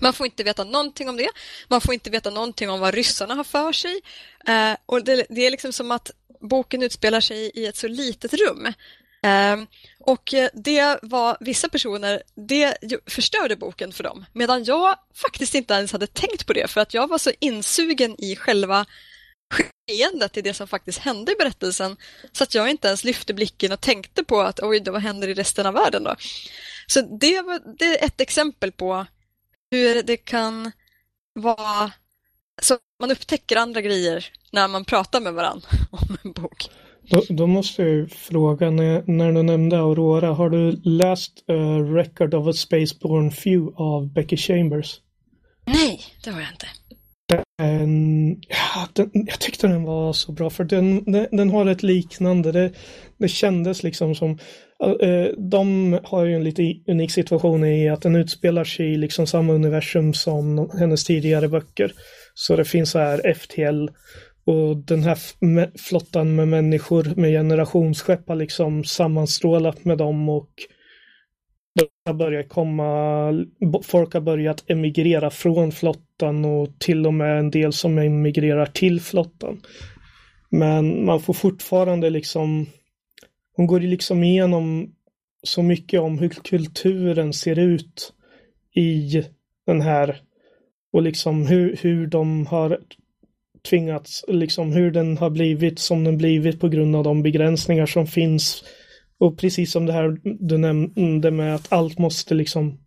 [0.00, 1.28] Man får inte veta någonting om det.
[1.68, 4.00] Man får inte veta någonting om vad ryssarna har för sig.
[4.46, 8.34] Eh, och det, det, är liksom som att boken utspelar sig i ett så litet
[8.34, 8.72] rum.
[9.22, 9.66] Um,
[10.00, 14.24] och det var vissa personer, det förstörde boken för dem.
[14.32, 18.14] Medan jag faktiskt inte ens hade tänkt på det för att jag var så insugen
[18.18, 18.86] i själva
[19.50, 21.96] skeendet i det som faktiskt hände i berättelsen
[22.32, 25.28] så att jag inte ens lyfte blicken och tänkte på att oj, då, vad händer
[25.28, 26.14] i resten av världen då?
[26.86, 29.06] Så det, var, det är ett exempel på
[29.70, 30.72] hur det kan
[31.34, 31.92] vara
[32.62, 36.70] så man upptäcker andra grejer när man pratar med varandra om en bok.
[37.10, 42.34] Då, då, måste jag fråga, när, när du nämnde Aurora, har du läst uh, Record
[42.34, 45.00] of a Spaceborne Few av Becky Chambers?
[45.64, 46.66] Nej, det har jag inte.
[47.58, 51.82] Den, ja, den, jag tyckte den var så bra för den, den, den har ett
[51.82, 52.52] liknande.
[52.52, 52.72] Det,
[53.18, 54.30] det kändes liksom som
[55.02, 59.26] uh, de har ju en lite unik situation i att den utspelar sig i liksom
[59.26, 61.92] samma universum som hennes tidigare böcker.
[62.34, 63.88] Så det finns så här FTL
[64.44, 65.18] och den här
[65.78, 70.50] flottan med människor med generationsskepp har liksom sammanstrålat med dem och
[71.78, 73.44] det har komma,
[73.82, 79.00] folk har börjat emigrera från flottan och till och med en del som emigrerar till
[79.00, 79.60] flottan.
[80.48, 82.66] Men man får fortfarande liksom,
[83.56, 84.94] hon går liksom igenom
[85.42, 88.12] så mycket om hur kulturen ser ut
[88.74, 89.22] i
[89.66, 90.20] den här
[90.92, 92.78] och liksom hur, hur de har
[93.70, 98.06] tvingats, liksom hur den har blivit som den blivit på grund av de begränsningar som
[98.06, 98.64] finns
[99.20, 102.78] och precis som det här du nämnde med att allt måste liksom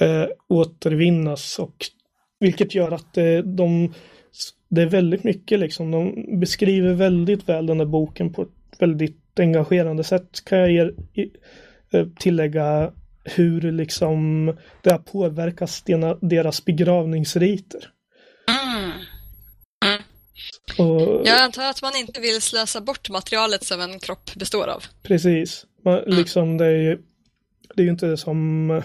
[0.00, 1.76] eh, återvinnas och
[2.40, 3.92] vilket gör att eh, de
[4.68, 5.90] det är väldigt mycket liksom.
[5.90, 10.94] De beskriver väldigt väl den här boken på ett väldigt engagerande sätt kan jag er,
[11.92, 12.92] eh, tillägga
[13.24, 14.46] hur liksom
[14.82, 15.82] det har påverkat
[16.20, 17.80] deras begravningsriter.
[18.48, 18.84] Mm.
[18.84, 18.92] Mm.
[20.78, 24.84] Och, jag antar att man inte vill slösa bort materialet som en kropp består av.
[25.02, 25.66] Precis.
[25.84, 26.16] Man, mm.
[26.18, 26.98] liksom det är ju
[27.74, 28.82] det är ju inte som eh,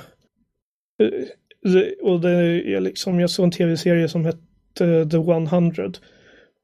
[2.02, 2.32] och det
[2.76, 5.92] är liksom, jag såg en tv-serie som hette The 100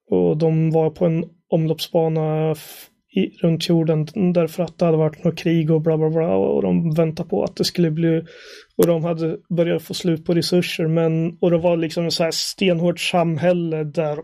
[0.09, 2.55] och de var på en omloppsbana
[3.15, 6.61] i, runt jorden därför att det hade varit något krig och bla bla bla och
[6.61, 8.23] de väntade på att det skulle bli
[8.77, 12.31] och de hade börjat få slut på resurser men och det var liksom så här
[12.31, 14.19] stenhårt samhälle där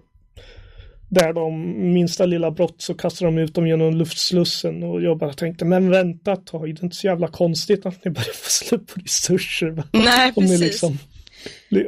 [1.10, 5.34] där de minsta lilla brott så kastar de ut dem genom luftslussen och jag bara
[5.34, 8.50] tänkte men vänta ett tag, det är inte så jävla konstigt att ni börjar få
[8.50, 9.84] slut på resurser.
[9.92, 10.60] Nej, precis.
[10.60, 10.98] Liksom,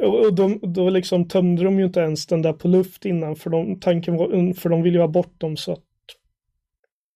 [0.02, 3.50] och de, då liksom tömde de ju inte ens den där på luft innan för
[3.50, 5.84] de, tanken var, för de ville ju ha bort dem så att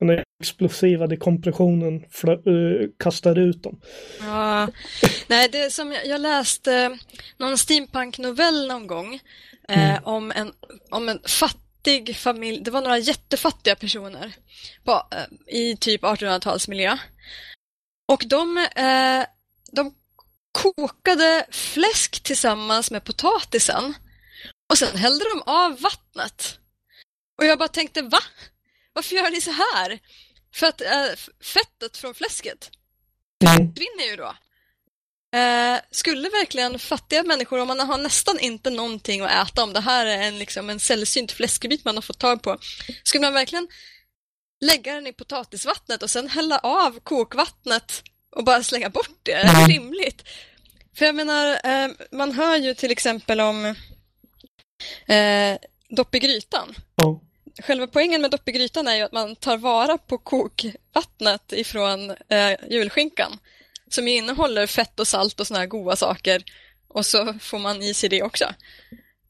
[0.00, 3.80] den explosiva dekompressionen uh, kastar ut dem.
[4.20, 4.68] Ja,
[5.26, 6.98] nej, det som jag, jag läste
[7.38, 9.14] någon steampunk-novell någon gång
[9.68, 10.04] eh, mm.
[10.04, 10.52] om, en,
[10.90, 11.65] om en fattig
[12.14, 14.36] familj, det var några jättefattiga personer
[14.84, 16.98] på, eh, i typ 1800-talsmiljö.
[18.08, 19.24] Och de, eh,
[19.72, 19.94] de
[20.52, 23.94] kokade fläsk tillsammans med potatisen
[24.70, 26.58] och sen hällde de av vattnet.
[27.38, 28.18] Och jag bara tänkte, va?
[28.92, 29.98] Varför gör ni så här?
[30.54, 32.70] För att äh, fettet från fläsket
[33.44, 33.74] mm.
[33.74, 34.34] försvinner ju då.
[35.36, 39.80] Eh, skulle verkligen fattiga människor, om man har nästan inte någonting att äta, om det
[39.80, 42.58] här är en, liksom, en sällsynt fläskbit man har fått tag på,
[43.02, 43.68] skulle man verkligen
[44.64, 48.02] lägga den i potatisvattnet och sen hälla av kokvattnet
[48.36, 49.32] och bara slänga bort det?
[49.32, 50.22] Är det rimligt?
[50.98, 53.64] För jag menar, eh, man hör ju till exempel om
[55.06, 56.74] eh, dopp i grytan.
[57.62, 62.10] Själva poängen med dopp i grytan är ju att man tar vara på kokvattnet ifrån
[62.10, 63.38] eh, julskinkan
[63.90, 66.42] som ju innehåller fett och salt och såna här goda saker
[66.88, 68.44] och så får man i sig det också.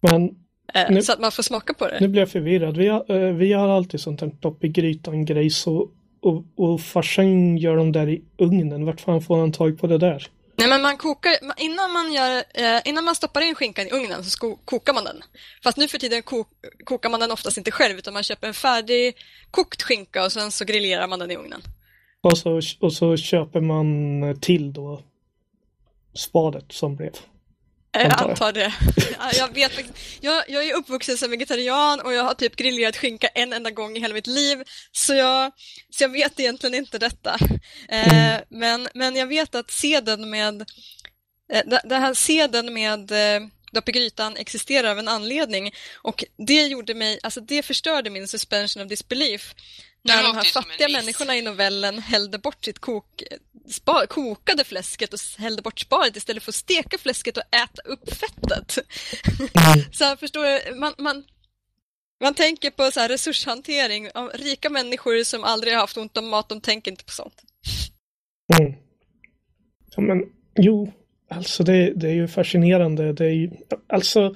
[0.00, 0.30] Men,
[0.74, 2.00] eh, nu, så att man får smaka på det.
[2.00, 2.76] Nu blir jag förvirrad.
[2.76, 5.90] Vi har, eh, vi har alltid sånt här dopp i grytan-grej så
[6.22, 8.84] och, och farsan gör dem där i ugnen.
[8.84, 10.30] Vart fan får han tag på det där?
[10.58, 14.24] Nej, men man kokar, innan man, gör, eh, innan man stoppar in skinkan i ugnen
[14.24, 15.22] så sko, kokar man den.
[15.62, 16.48] Fast nu för tiden kok,
[16.84, 19.16] kokar man den oftast inte själv utan man köper en färdig
[19.50, 21.62] kokt skinka och sen så grillerar man den i ugnen.
[22.20, 25.02] Och så, och så köper man till då
[26.14, 27.12] spadet som blev.
[27.92, 28.74] Jag antar det.
[29.38, 29.72] Jag, vet,
[30.20, 33.96] jag, jag är uppvuxen som vegetarian och jag har typ grillerat skinka en enda gång
[33.96, 34.62] i hela mitt liv.
[34.92, 35.52] Så jag,
[35.90, 37.36] så jag vet egentligen inte detta.
[37.88, 38.42] Eh, mm.
[38.48, 40.60] men, men jag vet att seden med
[41.52, 45.70] eh, den här seden med eh, dopp i grytan existerar av en anledning
[46.02, 49.54] och det gjorde mig, alltså det förstörde min suspension of disbelief
[50.06, 53.22] när de här fattiga människorna i novellen hällde bort sitt kok,
[53.68, 58.14] spa, kokade fläsket och hällde bort sparet istället för att steka fläsket och äta upp
[58.14, 58.78] fettet.
[59.38, 59.84] Mm.
[59.92, 61.24] så här, förstår du, man, man,
[62.20, 66.28] man tänker på så här resurshantering av rika människor som aldrig har haft ont om
[66.28, 67.42] mat, de tänker inte på sånt.
[68.58, 68.74] Mm.
[69.96, 70.22] Ja, men
[70.54, 70.92] jo,
[71.30, 73.12] alltså det, det är ju fascinerande.
[73.12, 73.50] Det är ju,
[73.88, 74.34] alltså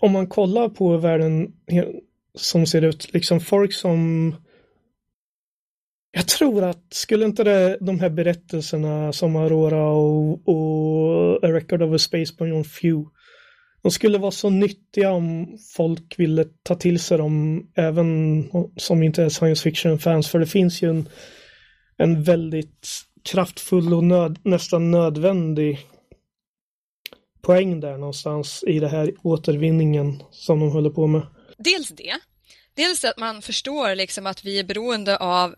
[0.00, 1.52] om man kollar på världen
[2.38, 4.34] som ser ut, liksom folk som
[6.12, 11.82] jag tror att skulle inte det, de här berättelserna som Aurora och, och A Record
[11.82, 13.10] of a Space Beyond Few
[13.84, 18.44] de skulle vara så nyttiga om folk ville ta till sig dem även
[18.76, 21.08] som inte är science fiction-fans för det finns ju en,
[21.96, 22.88] en väldigt
[23.24, 25.78] kraftfull och nöd, nästan nödvändig
[27.42, 31.22] poäng där någonstans i det här återvinningen som de håller på med.
[31.64, 32.18] Dels det.
[32.74, 35.54] Dels att man förstår liksom att vi är beroende av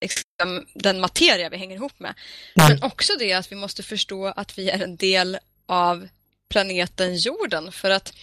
[0.00, 2.14] liksom, den materia vi hänger ihop med.
[2.54, 2.68] Mm.
[2.68, 6.08] Men också det att vi måste förstå att vi är en del av
[6.48, 7.72] planeten jorden.
[7.72, 8.14] För att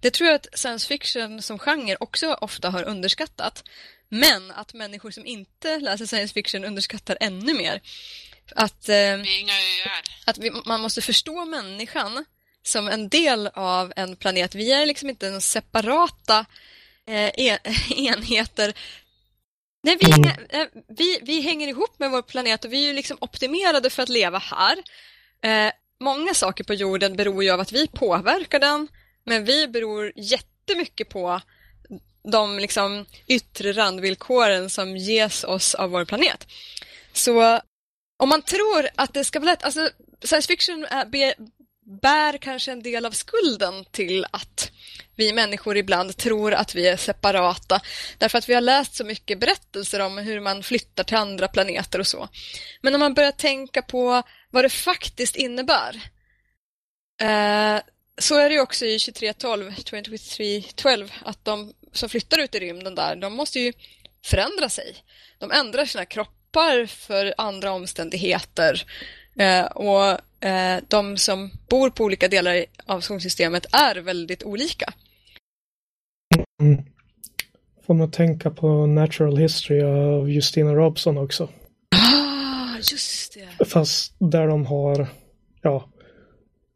[0.00, 3.64] det tror jag att science fiction som genre också ofta har underskattat.
[4.08, 7.80] Men att människor som inte läser science fiction underskattar ännu mer.
[8.54, 9.20] Att, eh,
[10.24, 12.24] att vi, man måste förstå människan
[12.66, 14.54] som en del av en planet.
[14.54, 16.46] Vi är liksom inte en separata
[17.06, 17.30] eh,
[17.96, 18.74] enheter.
[19.82, 20.30] Nej, vi, mm.
[20.48, 24.02] eh, vi, vi hänger ihop med vår planet och vi är ju liksom optimerade för
[24.02, 24.78] att leva här.
[25.42, 28.88] Eh, många saker på jorden beror ju av att vi påverkar den,
[29.24, 31.40] men vi beror jättemycket på
[32.32, 36.46] de liksom yttre randvillkoren som ges oss av vår planet.
[37.12, 37.60] Så
[38.16, 39.90] om man tror att det ska vara lätt, alltså
[40.22, 40.86] science fiction
[41.86, 44.70] bär kanske en del av skulden till att
[45.16, 47.80] vi människor ibland tror att vi är separata
[48.18, 51.98] därför att vi har läst så mycket berättelser om hur man flyttar till andra planeter
[51.98, 52.28] och så.
[52.80, 55.94] Men om man börjar tänka på vad det faktiskt innebär
[57.20, 57.80] eh,
[58.18, 62.94] så är det ju också i 2312, 2312 att de som flyttar ut i rymden
[62.94, 63.72] där, de måste ju
[64.24, 64.96] förändra sig.
[65.38, 68.86] De ändrar sina kroppar för andra omständigheter
[69.74, 74.92] och eh, de som bor på olika delar av solsystemet är väldigt olika.
[76.62, 76.82] Mm.
[77.86, 81.48] Får man tänka på Natural History av Justina Robson också.
[81.96, 83.64] Ah, just det.
[83.64, 85.06] Fast där de har,
[85.62, 85.88] ja,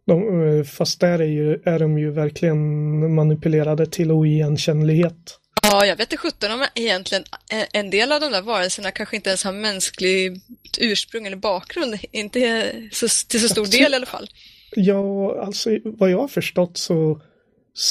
[0.06, 5.38] de, eh, fast där är, ju, är de ju verkligen manipulerade till oigenkännlighet.
[5.62, 7.24] Ja, jag vet inte sjutton om egentligen
[7.72, 10.40] en del av de där varelserna kanske inte ens har mänsklig
[10.80, 11.98] ursprung eller bakgrund.
[12.12, 14.28] Inte så, till så stor del i alla fall.
[14.76, 17.20] Ja, alltså vad jag har förstått så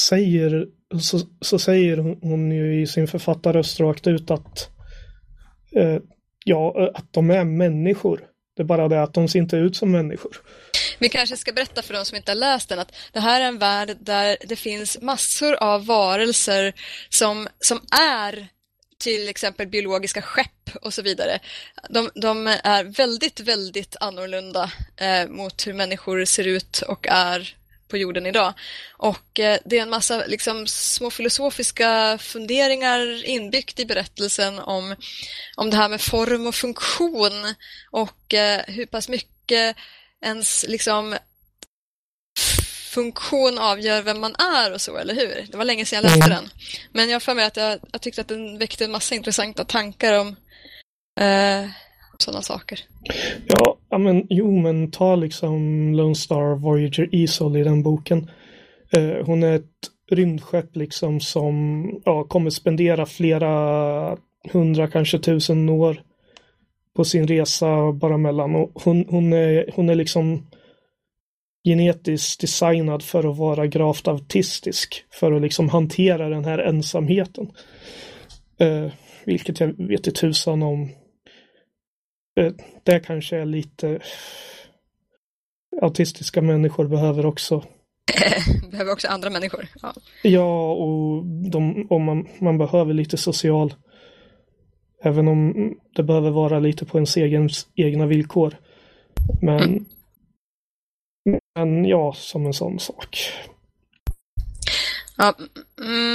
[0.08, 0.66] säger,
[1.00, 4.68] så, så säger hon ju i sin författarröst rakt ut att
[5.76, 5.96] eh,
[6.44, 8.20] ja, att de är människor.
[8.56, 10.36] Det är bara det att de ser inte ut som människor.
[11.00, 13.44] Vi kanske ska berätta för de som inte har läst den att det här är
[13.44, 16.74] en värld där det finns massor av varelser
[17.08, 18.48] som, som är
[18.98, 21.38] till exempel biologiska skepp och så vidare.
[21.88, 27.56] De, de är väldigt, väldigt annorlunda eh, mot hur människor ser ut och är
[27.88, 28.54] på jorden idag.
[28.96, 34.96] Och eh, det är en massa liksom, små filosofiska funderingar inbyggt i berättelsen om,
[35.56, 37.54] om det här med form och funktion
[37.90, 39.76] och eh, hur pass mycket
[40.24, 41.16] ens liksom
[42.90, 45.50] funktion avgör vem man är och så, eller hur?
[45.50, 46.36] Det var länge sedan jag läste mm.
[46.36, 46.50] den.
[46.92, 49.64] Men jag har för mig att jag, jag tyckte att den väckte en massa intressanta
[49.64, 50.28] tankar om
[51.20, 51.70] eh,
[52.18, 52.80] sådana saker.
[53.90, 58.30] Ja, men jo, men ta liksom Lone Star Voyager Isol i den boken.
[58.92, 64.16] Eh, hon är ett rymdskepp liksom som ja, kommer spendera flera
[64.52, 66.02] hundra, kanske tusen år
[66.96, 68.54] på sin resa bara mellan.
[68.54, 70.46] Och hon, hon, är, hon är liksom
[71.64, 75.04] genetiskt designad för att vara gravt autistisk.
[75.10, 77.50] För att liksom hantera den här ensamheten.
[78.58, 78.92] Eh,
[79.24, 80.90] vilket jag vet i tusan om.
[82.40, 82.52] Eh,
[82.84, 84.00] det kanske är lite
[85.82, 87.64] autistiska människor behöver också.
[88.70, 89.68] behöver också andra människor.
[89.82, 93.74] Ja, ja och, de, och man, man behöver lite social
[95.02, 98.56] Även om det behöver vara lite på ens egen, egna villkor.
[99.42, 101.40] Men, mm.
[101.54, 103.32] men ja, som en sån sak.
[105.16, 105.34] Ja,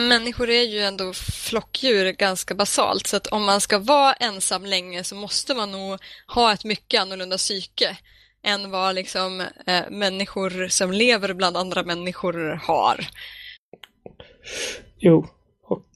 [0.10, 1.14] människor är ju ändå
[1.50, 6.00] flockdjur ganska basalt så att om man ska vara ensam länge så måste man nog
[6.28, 7.98] ha ett mycket annorlunda psyke
[8.44, 13.08] än vad liksom eh, människor som lever bland andra människor har.
[15.00, 15.28] Jo,
[15.64, 15.90] och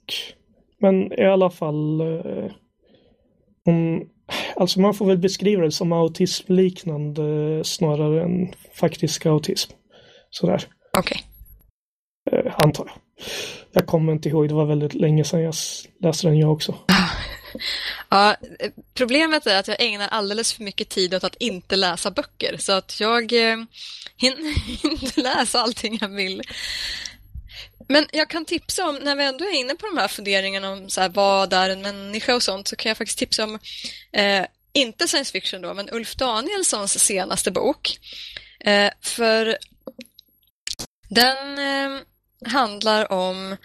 [0.77, 2.51] men i alla fall eh,
[3.69, 4.07] hon,
[4.55, 9.71] alltså man får väl beskriva det som autismliknande snarare än faktisk autism.
[10.29, 10.63] Sådär.
[10.97, 11.23] Okej.
[12.27, 12.39] Okay.
[12.39, 12.95] Eh, antar jag.
[13.71, 15.53] Jag kommer inte ihåg, det var väldigt länge sedan jag
[16.01, 16.75] läste den jag också.
[18.09, 18.35] Ja,
[18.93, 22.71] problemet är att jag ägnar alldeles för mycket tid åt att inte läsa böcker så
[22.71, 23.57] att jag eh,
[24.17, 24.53] hinner
[24.83, 26.41] inte läsa allting jag vill.
[27.91, 30.89] Men jag kan tipsa om, när vi ändå är inne på de här funderingarna om
[30.89, 33.59] så här, vad är en människa och sånt, så kan jag faktiskt tipsa om,
[34.11, 37.99] eh, inte science fiction då, men Ulf Danielssons senaste bok.
[38.59, 39.57] Eh, för
[41.09, 42.01] den eh,
[42.45, 43.57] handlar om,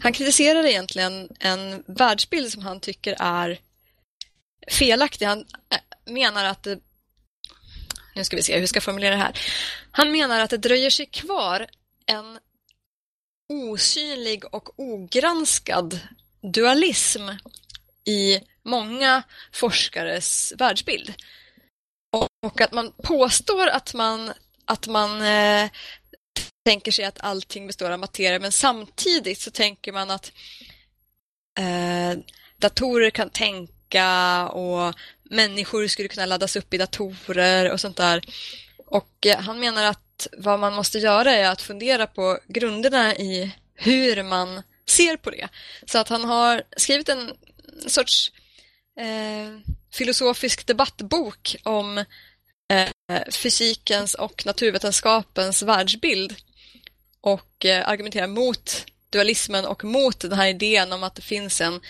[0.00, 3.58] han kritiserar egentligen en världsbild som han tycker är
[4.70, 5.26] felaktig.
[5.26, 5.38] Han
[5.70, 6.78] eh, menar att det,
[8.14, 9.40] nu ska vi se hur ska jag formulera det här.
[9.90, 11.66] Han menar att det dröjer sig kvar
[12.06, 12.38] en
[13.52, 16.00] osynlig och ogranskad
[16.40, 17.28] dualism
[18.04, 19.22] i många
[19.52, 21.14] forskares världsbild.
[22.42, 24.32] Och att man påstår att man,
[24.64, 25.70] att man eh,
[26.64, 30.32] tänker sig att allting består av materia men samtidigt så tänker man att
[31.58, 32.18] eh,
[32.56, 38.24] datorer kan tänka och människor skulle kunna laddas upp i datorer och sånt där.
[38.86, 40.01] Och eh, han menar att
[40.38, 45.48] vad man måste göra är att fundera på grunderna i hur man ser på det.
[45.86, 47.32] Så att han har skrivit en
[47.86, 48.32] sorts
[49.00, 51.98] eh, filosofisk debattbok om
[52.68, 56.34] eh, fysikens och naturvetenskapens världsbild
[57.20, 61.80] och eh, argumenterar mot dualismen och mot den här idén om att det finns en,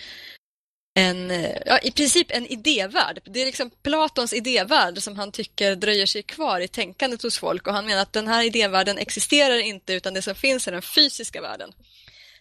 [0.93, 3.19] en eh, ja, i princip en idévärld.
[3.25, 7.67] Det är liksom Platons idévärld som han tycker dröjer sig kvar i tänkandet hos folk
[7.67, 10.81] och han menar att den här idévärlden existerar inte utan det som finns är den
[10.81, 11.71] fysiska världen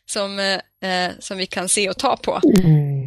[0.06, 2.40] som, eh, eh som vi kan se och ta på.
[2.58, 3.02] Mm.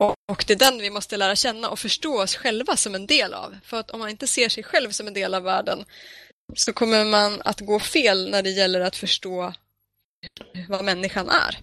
[0.00, 3.06] Och, och, det är den vi måste lära känna och förstå oss själva som en
[3.06, 3.56] del av.
[3.64, 5.84] För att om man inte ser sig själv som en del av världen
[6.54, 9.52] så kommer man att gå fel när det gäller att förstå
[10.68, 11.58] vad människan är.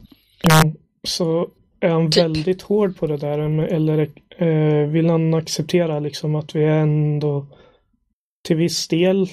[0.51, 0.75] Mm.
[1.07, 1.49] Så
[1.85, 2.23] är han typ.
[2.23, 3.39] väldigt hård på det där
[3.73, 7.47] eller eh, vill han acceptera liksom att vi är ändå
[8.47, 9.29] till viss del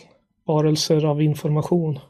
[0.46, 2.00] varelser av information?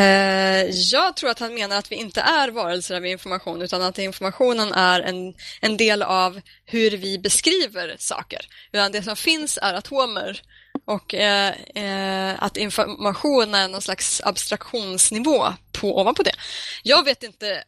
[0.00, 3.98] Eh, jag tror att han menar att vi inte är varelser av information utan att
[3.98, 8.40] informationen är en, en del av hur vi beskriver saker.
[8.72, 10.40] Utan det som finns är atomer
[10.84, 15.46] och eh, eh, att information är någon slags abstraktionsnivå
[15.80, 16.34] på, ovanpå det.
[16.82, 17.64] Jag vet inte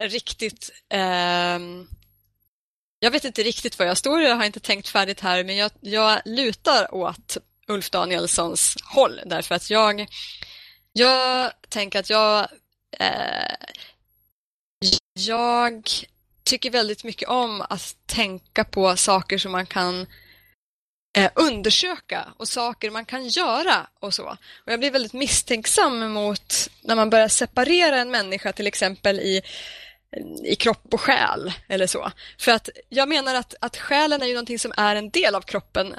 [0.00, 1.58] riktigt eh,
[2.98, 5.70] jag vet inte riktigt var jag står, jag har inte tänkt färdigt här men jag,
[5.80, 7.36] jag lutar åt
[7.68, 10.06] Ulf Danielssons håll därför att jag
[10.92, 12.48] jag tänker att jag
[12.98, 13.54] eh,
[15.12, 15.88] jag
[16.44, 20.06] tycker väldigt mycket om att tänka på saker som man kan
[21.16, 24.24] eh, undersöka och saker man kan göra och så.
[24.64, 29.42] Och jag blir väldigt misstänksam mot när man börjar separera en människa till exempel i
[30.44, 32.12] i kropp och själ eller så.
[32.38, 35.42] För att jag menar att, att själen är ju någonting som är en del av
[35.42, 35.94] kroppen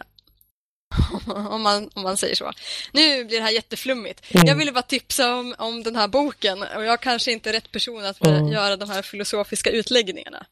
[1.50, 2.54] om man, om man säger så.
[2.92, 4.36] Nu blir det här jätteflummigt.
[4.36, 4.48] Mm.
[4.48, 7.72] Jag ville bara tipsa om, om den här boken och jag kanske inte är rätt
[7.72, 8.48] person att mm.
[8.48, 10.46] göra de här filosofiska utläggningarna.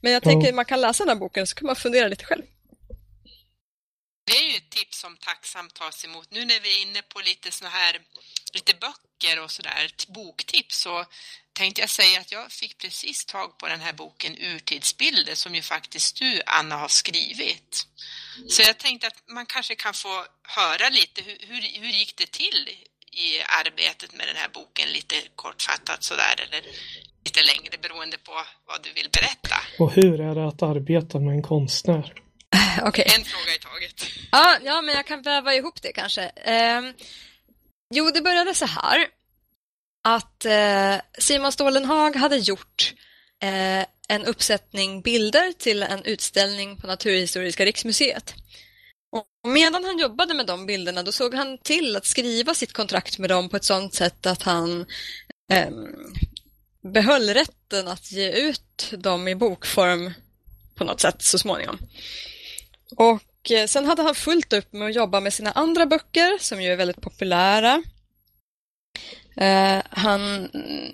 [0.00, 2.24] Men jag tänker att man kan läsa den här boken så kan man fundera lite
[2.24, 2.42] själv.
[4.26, 6.30] Det är ju ett tips som tacksamt tas emot.
[6.30, 8.00] Nu när vi är inne på lite såna här
[8.54, 11.04] lite böcker och sådär, boktips, så
[11.54, 15.62] tänkte jag säga att jag fick precis tag på den här boken Urtidsbilder som ju
[15.62, 17.86] faktiskt du, Anna, har skrivit.
[18.48, 22.30] Så jag tänkte att man kanske kan få höra lite, hur, hur, hur gick det
[22.30, 22.68] till
[23.12, 23.26] i
[23.60, 26.62] arbetet med den här boken, lite kortfattat sådär, eller
[27.24, 28.32] lite längre beroende på
[28.66, 29.56] vad du vill berätta.
[29.78, 32.12] Och hur är det att arbeta med en konstnär?
[32.82, 33.04] Okay.
[33.04, 34.06] En fråga i taget.
[34.32, 36.22] Ja, ja, men jag kan väva ihop det kanske.
[36.22, 36.80] Eh,
[37.94, 39.06] jo, det började så här
[40.04, 42.94] att eh, Simon Stålenhag hade gjort
[43.42, 48.34] eh, en uppsättning bilder till en utställning på Naturhistoriska riksmuseet.
[49.12, 53.18] Och medan han jobbade med de bilderna då såg han till att skriva sitt kontrakt
[53.18, 54.86] med dem på ett sådant sätt att han
[55.52, 55.70] eh,
[56.92, 60.12] behöll rätten att ge ut dem i bokform
[60.74, 61.78] på något sätt så småningom.
[62.96, 66.62] Och eh, sen hade han fullt upp med att jobba med sina andra böcker som
[66.62, 67.82] ju är väldigt populära.
[69.40, 70.20] Uh, han
[70.54, 70.90] uh,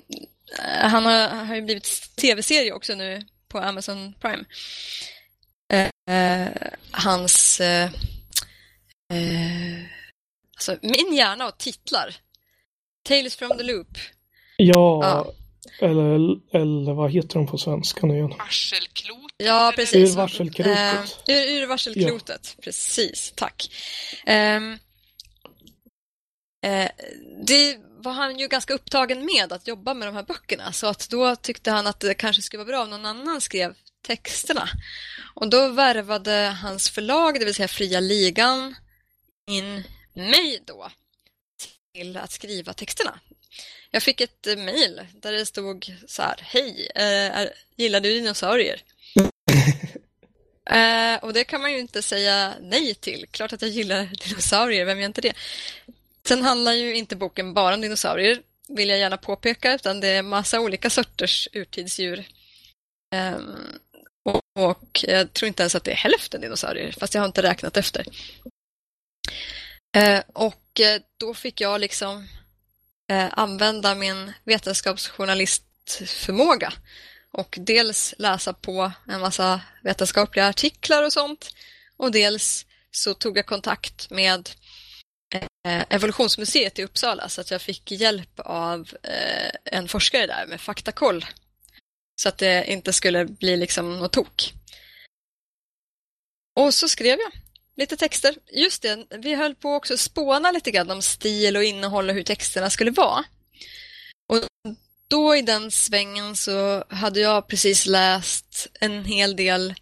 [0.82, 4.44] han har, har ju blivit tv-serie också nu på Amazon Prime.
[5.72, 6.48] Uh,
[6.90, 7.60] hans...
[10.56, 12.16] alltså, min hjärna och titlar.
[13.02, 13.98] Tales from the Loop.
[14.56, 15.32] Ja, ja.
[15.80, 16.14] Eller,
[16.56, 18.34] eller vad heter de på svenska nu igen?
[18.38, 19.36] Varselklotet?
[19.36, 20.10] Ja, precis.
[20.10, 21.18] Ur varselklotet.
[21.28, 22.62] Uh, ur, ur varselklotet, ja.
[22.62, 23.32] precis.
[23.36, 23.70] Tack.
[24.26, 24.78] Um,
[26.66, 26.88] uh,
[27.46, 31.08] det var han ju ganska upptagen med att jobba med de här böckerna så att
[31.08, 34.68] då tyckte han att det kanske skulle vara bra om någon annan skrev texterna.
[35.34, 38.74] Och då värvade hans förlag, det vill säga Fria Ligan,
[39.46, 39.84] in
[40.14, 40.90] mig då
[41.94, 43.20] till att skriva texterna.
[43.90, 48.82] Jag fick ett mejl där det stod så här, hej, äh, gillar du dinosaurier?
[50.70, 53.26] äh, och det kan man ju inte säga nej till.
[53.30, 55.32] Klart att jag gillar dinosaurier, vem gör inte det?
[56.26, 60.22] Sen handlar ju inte boken bara om dinosaurier, vill jag gärna påpeka, utan det är
[60.22, 62.28] massa olika sorters urtidsdjur.
[63.14, 63.56] Um,
[64.24, 67.42] och, och, jag tror inte ens att det är hälften dinosaurier, fast jag har inte
[67.42, 68.06] räknat efter.
[69.96, 72.28] Uh, och eh, då fick jag liksom
[73.12, 76.72] uh, använda min vetenskapsjournalistförmåga
[77.32, 81.54] och dels läsa på en massa vetenskapliga artiklar och sånt
[81.96, 84.50] och dels så tog jag kontakt med
[85.34, 90.60] Eh, evolutionsmuseet i Uppsala så att jag fick hjälp av eh, en forskare där med
[90.60, 91.26] faktakoll.
[92.22, 94.52] Så att det inte skulle bli liksom något tok.
[96.60, 97.32] Och så skrev jag
[97.76, 98.36] lite texter.
[98.52, 102.14] Just det, vi höll på också att spåna lite grann om stil och innehåll och
[102.14, 103.24] hur texterna skulle vara.
[104.28, 104.44] Och
[105.08, 109.74] då i den svängen så hade jag precis läst en hel del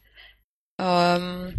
[0.82, 1.53] um,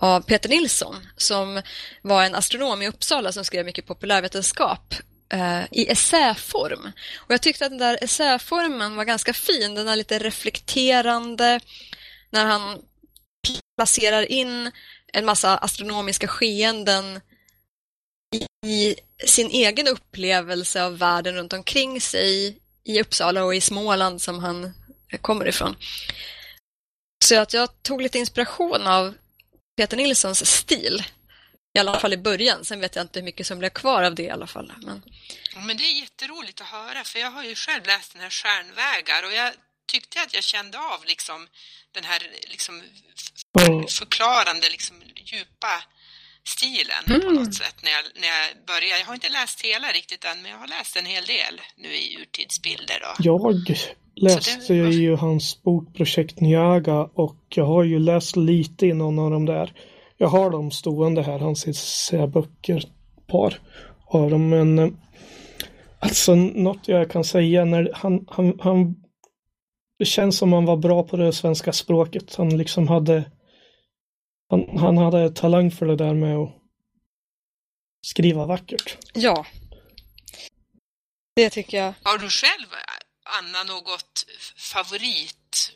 [0.00, 1.62] av Peter Nilsson som
[2.02, 4.94] var en astronom i Uppsala som skrev mycket populärvetenskap
[5.32, 6.92] eh, i essäform.
[7.16, 9.74] Och jag tyckte att den där essäformen var ganska fin.
[9.74, 11.60] Den är lite reflekterande
[12.30, 12.78] när han
[13.76, 14.70] placerar in
[15.12, 17.20] en massa astronomiska skeenden
[18.66, 18.96] i
[19.26, 24.72] sin egen upplevelse av världen runt omkring sig i Uppsala och i Småland som han
[25.20, 25.76] kommer ifrån.
[27.24, 29.14] Så att jag tog lite inspiration av
[29.78, 31.04] Peter Nilssons stil.
[31.74, 32.64] I alla fall i början.
[32.64, 34.72] Sen vet jag inte hur mycket som blev kvar av det i alla fall.
[34.82, 35.02] Men...
[35.54, 38.30] Ja, men det är jätteroligt att höra för jag har ju själv läst den här
[38.30, 39.52] Stjärnvägar och jag
[39.86, 41.48] tyckte att jag kände av liksom
[41.92, 42.82] den här liksom
[43.88, 45.82] förklarande, liksom djupa
[46.56, 47.20] stilen mm.
[47.20, 48.98] på något sätt när jag, när jag började.
[49.00, 51.88] Jag har inte läst hela riktigt än, men jag har läst en hel del nu
[51.88, 52.98] i urtidsbilder.
[53.04, 53.10] Då.
[53.18, 53.54] Jag
[54.14, 54.90] läste det...
[54.90, 59.72] ju hans bokprojekt Nyaga och jag har ju läst lite i någon av de där.
[60.16, 62.84] Jag har dem stående här, hans böcker,
[63.26, 63.60] par
[64.06, 64.88] av dem, men eh,
[65.98, 68.94] alltså något jag kan säga när han, han, han
[69.98, 72.34] det känns som han var bra på det svenska språket.
[72.34, 73.24] Han liksom hade
[74.50, 76.50] han, han hade talang för det där med att
[78.06, 78.96] skriva vackert.
[79.14, 79.46] Ja.
[81.36, 81.94] Det tycker jag.
[82.02, 82.66] Har du själv,
[83.24, 84.26] Anna, något
[84.56, 85.72] favorit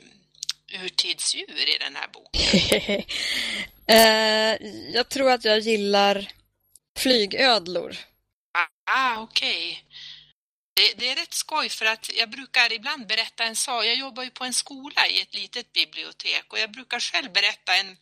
[0.73, 3.03] urtidsdjur i den här boken?
[3.87, 6.33] eh, jag tror att jag gillar
[6.99, 7.97] flygödlor.
[8.91, 9.71] Ah, okej.
[9.71, 9.79] Okay.
[10.75, 13.85] Det, det, är rätt skoj för att jag brukar ibland berätta en sak.
[13.85, 17.77] Jag jobbar ju på en skola i ett litet bibliotek och jag brukar själv berätta
[17.77, 17.97] en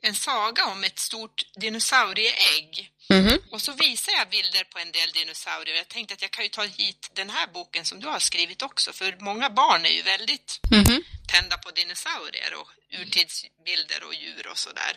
[0.00, 2.90] en saga om ett stort dinosaurieägg.
[3.10, 3.38] Mm.
[3.50, 5.76] Och så visar jag bilder på en del dinosaurier.
[5.76, 8.62] Jag tänkte att jag kan ju ta hit den här boken som du har skrivit
[8.62, 12.68] också, för många barn är ju väldigt mm tända på dinosaurier och
[13.00, 14.92] urtidsbilder och djur och sådär.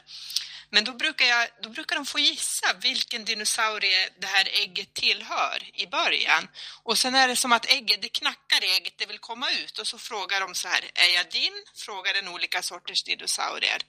[0.69, 5.63] Men då brukar, jag, då brukar de få gissa vilken dinosaurie det här ägget tillhör
[5.73, 6.47] i början.
[6.83, 9.79] Och sen är det som att ägget, det knackar i ägget, det vill komma ut.
[9.79, 11.63] Och så frågar de så här, är jag din?
[11.75, 13.81] Frågar den olika sorters dinosaurier.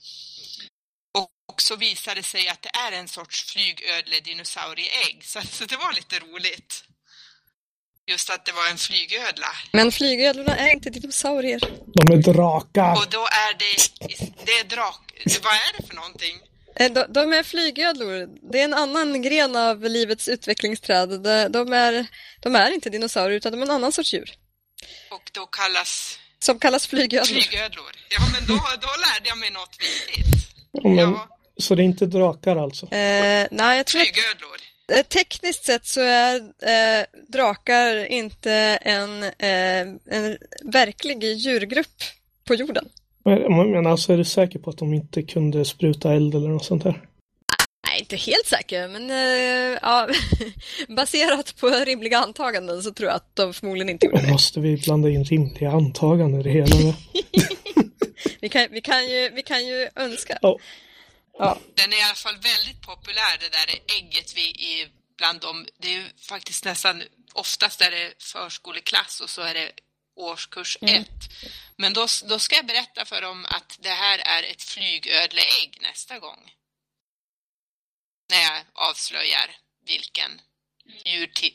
[1.12, 5.24] Och så visade det sig att det är en sorts flygödle dinosaurieägg.
[5.24, 6.84] Så, så det var lite roligt.
[8.06, 9.46] Just att det var en flygödla.
[9.72, 11.60] Men flygödlorna är inte dinosaurier.
[11.94, 12.92] De är drakar.
[12.92, 13.76] Och då är det,
[14.44, 15.12] det är drak...
[15.42, 16.40] Vad är det för någonting?
[16.76, 18.28] Eh, de, de är flygödlor.
[18.52, 21.08] Det är en annan gren av livets utvecklingsträd.
[21.08, 22.06] De, de, är,
[22.40, 24.34] de är inte dinosaurier utan de är en annan sorts djur.
[25.10, 26.18] Och då kallas...
[26.38, 27.40] Som kallas flygödlor.
[27.40, 27.92] Flygödlor.
[28.08, 30.26] Ja, men då, då lärde jag mig något viktigt.
[30.82, 31.28] Men, ja.
[31.56, 32.86] Så det är inte drakar alltså?
[32.86, 34.56] Eh, nej, jag tror Flygödlor.
[34.92, 38.52] Eh, tekniskt sett så är eh, drakar inte
[38.82, 39.80] en, eh,
[40.16, 42.02] en verklig djurgrupp
[42.44, 42.88] på jorden.
[43.24, 46.64] Men, men alltså är du säker på att de inte kunde spruta eld eller något
[46.64, 47.02] sånt här?
[47.86, 50.08] Nej, inte helt säker, men äh, ja,
[50.96, 54.32] baserat på rimliga antaganden så tror jag att de förmodligen inte gjorde det.
[54.32, 56.76] Måste vi blanda in rimliga antaganden i det hela?
[58.40, 60.38] vi, kan, vi, kan ju, vi kan ju önska.
[60.42, 60.60] Oh.
[61.38, 61.58] Ja.
[61.74, 65.66] Den är i alla fall väldigt populär, det där ägget vi i bland dem.
[65.78, 67.02] Det är ju faktiskt nästan
[67.32, 69.72] oftast är det förskoleklass och så är det
[70.16, 71.02] årskurs mm.
[71.02, 71.08] ett.
[71.76, 76.18] Men då, då ska jag berätta för dem att det här är ett flygödleägg nästa
[76.18, 76.52] gång.
[78.30, 79.56] När jag avslöjar
[79.86, 80.40] vilken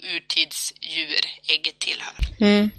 [0.03, 2.15] urtidsdjur ägget tillhör.
[2.39, 2.71] Mm.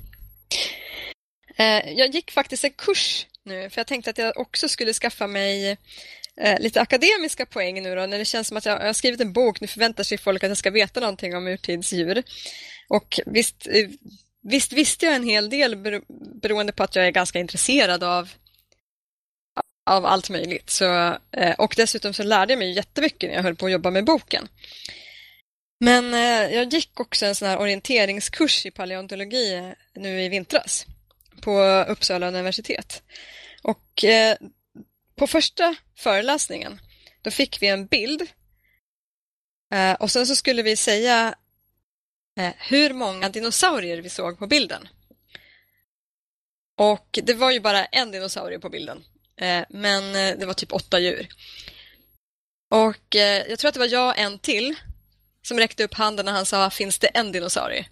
[1.56, 5.26] Eh, jag gick faktiskt en kurs nu för jag tänkte att jag också skulle skaffa
[5.26, 5.76] mig
[6.40, 9.20] eh, lite akademiska poäng nu då, när det känns som att jag, jag har skrivit
[9.20, 12.22] en bok, nu förväntar sig folk att jag ska veta någonting om urtidsdjur.
[12.88, 13.88] Och visst, eh,
[14.42, 16.00] visst visste jag en hel del bero,
[16.42, 18.28] beroende på att jag är ganska intresserad av
[19.88, 20.70] av allt möjligt.
[20.70, 23.90] Så, eh, och dessutom så lärde jag mig jättemycket när jag höll på att jobba
[23.90, 24.48] med boken.
[25.80, 30.86] Men eh, jag gick också en sån här orienteringskurs i paleontologi nu i vintras
[31.40, 33.02] på Uppsala universitet.
[33.62, 34.36] Och eh,
[35.16, 36.80] på första föreläsningen,
[37.22, 38.22] då fick vi en bild
[39.74, 41.34] eh, och sen så skulle vi säga
[42.38, 44.88] eh, hur många dinosaurier vi såg på bilden.
[46.78, 49.04] Och det var ju bara en dinosaurie på bilden,
[49.40, 51.28] eh, men eh, det var typ åtta djur.
[52.70, 54.74] Och eh, jag tror att det var jag och en till
[55.42, 57.86] som räckte upp handen när han sa finns det en dinosaurie?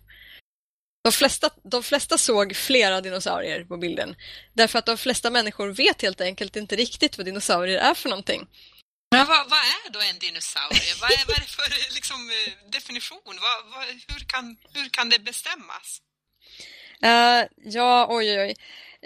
[1.07, 4.17] De flesta, de flesta såg flera dinosaurier på bilden.
[4.53, 8.47] Därför att de flesta människor vet helt enkelt inte riktigt vad dinosaurier är för någonting.
[9.11, 10.95] Men vad, vad är då en dinosaurie?
[11.01, 13.21] vad, är, vad är det för liksom, eh, definition?
[13.25, 16.01] Vad, vad, hur, kan, hur kan det bestämmas?
[17.05, 18.55] Uh, ja, oj, oj, oj.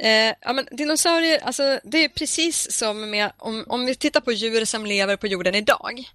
[0.04, 4.32] Uh, ja, men dinosaurier, alltså, det är precis som med om, om vi tittar på
[4.32, 6.10] djur som lever på jorden idag.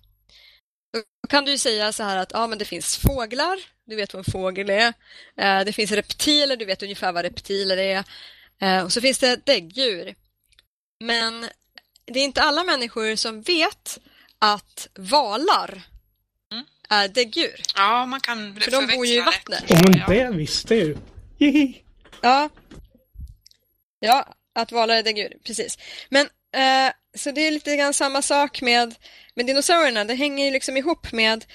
[0.95, 4.13] Då kan du ju säga så här att ja, men det finns fåglar, du vet
[4.13, 4.93] vad en fågel är.
[5.37, 8.03] Eh, det finns reptiler, du vet ungefär vad reptiler är.
[8.61, 10.15] Eh, och så finns det däggdjur.
[10.99, 11.49] Men
[12.05, 13.99] det är inte alla människor som vet
[14.39, 15.81] att valar
[16.51, 16.65] Mm.
[16.89, 17.61] är däggdjur.
[17.75, 19.63] Ja, man kan För de bor ju i vattnet.
[19.67, 20.07] Ja, men Ja.
[20.07, 20.97] det visste ju.
[22.21, 22.49] Ja.
[23.99, 25.77] Ja, att valar är däggdjur, precis.
[26.09, 28.95] Men eh, så det är lite grann samma sak med,
[29.35, 30.03] med dinosaurierna.
[30.05, 31.45] Det hänger ju liksom ihop med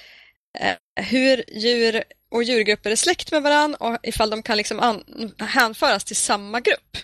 [0.59, 5.35] eh, hur djur och djurgrupper är släkt med varandra och ifall de kan liksom an-
[5.39, 6.97] hänföras till samma grupp.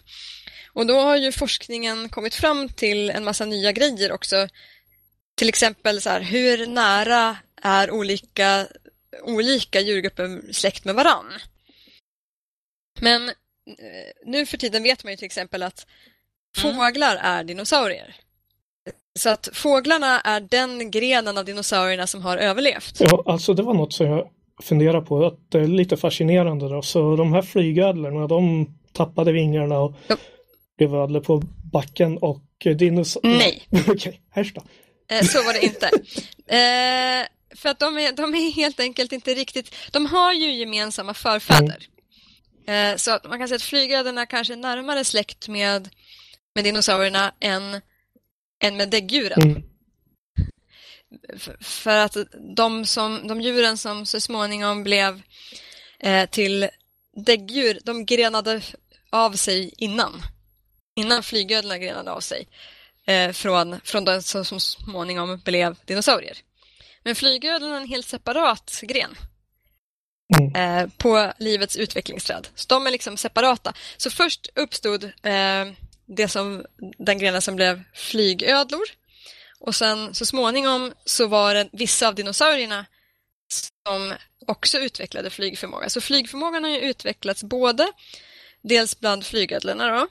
[0.73, 4.49] Och då har ju forskningen kommit fram till en massa nya grejer också.
[5.37, 8.67] Till exempel så här, hur nära är olika,
[9.23, 11.33] olika djurgrupper släkt med varann?
[13.01, 15.87] Men eh, nu för tiden vet man ju till exempel att
[16.57, 18.17] fåglar är dinosaurier.
[19.19, 22.97] Så att fåglarna är den grenen av dinosaurierna som har överlevt.
[23.01, 24.29] Ja, alltså det var något som jag
[24.63, 25.27] funderar på.
[25.27, 26.83] Att det är lite fascinerande då.
[26.83, 30.17] Så de här flygödlorna, de tappade vingarna och Ja.
[30.79, 31.43] blev ödlor på
[31.73, 32.43] backen och
[32.79, 33.39] dinosaurier...
[33.39, 33.63] Nej.
[33.89, 34.63] Okej, här då.
[35.15, 35.91] Eh, så var det inte.
[36.49, 37.27] Eh,
[37.57, 39.75] för att de är, de är helt enkelt inte riktigt...
[39.93, 41.87] De har ju gemensamma förfäder.
[42.67, 45.89] Eh, så att man kan säga att flygödlorna kanske är närmare släkt med,
[46.57, 47.81] med dinosaurierna än,
[48.63, 49.43] än med däggdjuren.
[49.43, 49.63] Mm.
[51.61, 52.17] För, att
[52.57, 55.23] de, som, de djuren som så småningom blev
[55.99, 56.69] eh, till
[57.17, 58.63] däggdjur, de grenade
[59.11, 60.23] av sig innan.
[60.95, 62.49] Innan flygödlorna grenade av sig
[63.07, 66.37] eh, från, från de som, som småningom blev dinosaurier.
[67.03, 69.17] Men flygödlorna är en helt separat gren
[70.35, 70.55] Mm.
[70.55, 72.49] eh, på livets utvecklingsträd.
[72.55, 73.73] Så de är liksom separata.
[73.97, 75.67] Så först uppstod eh,
[76.07, 76.65] det som,
[76.99, 78.85] den grenen som blev flygödlor.
[79.61, 82.87] Och sen så småningom så var det vissa av dinosaurierna
[83.87, 84.15] som
[84.47, 85.89] också utvecklade flygförmåga.
[85.89, 87.93] Så flygförmågan har ju utvecklats både
[88.63, 90.07] dels bland flygödlorna då,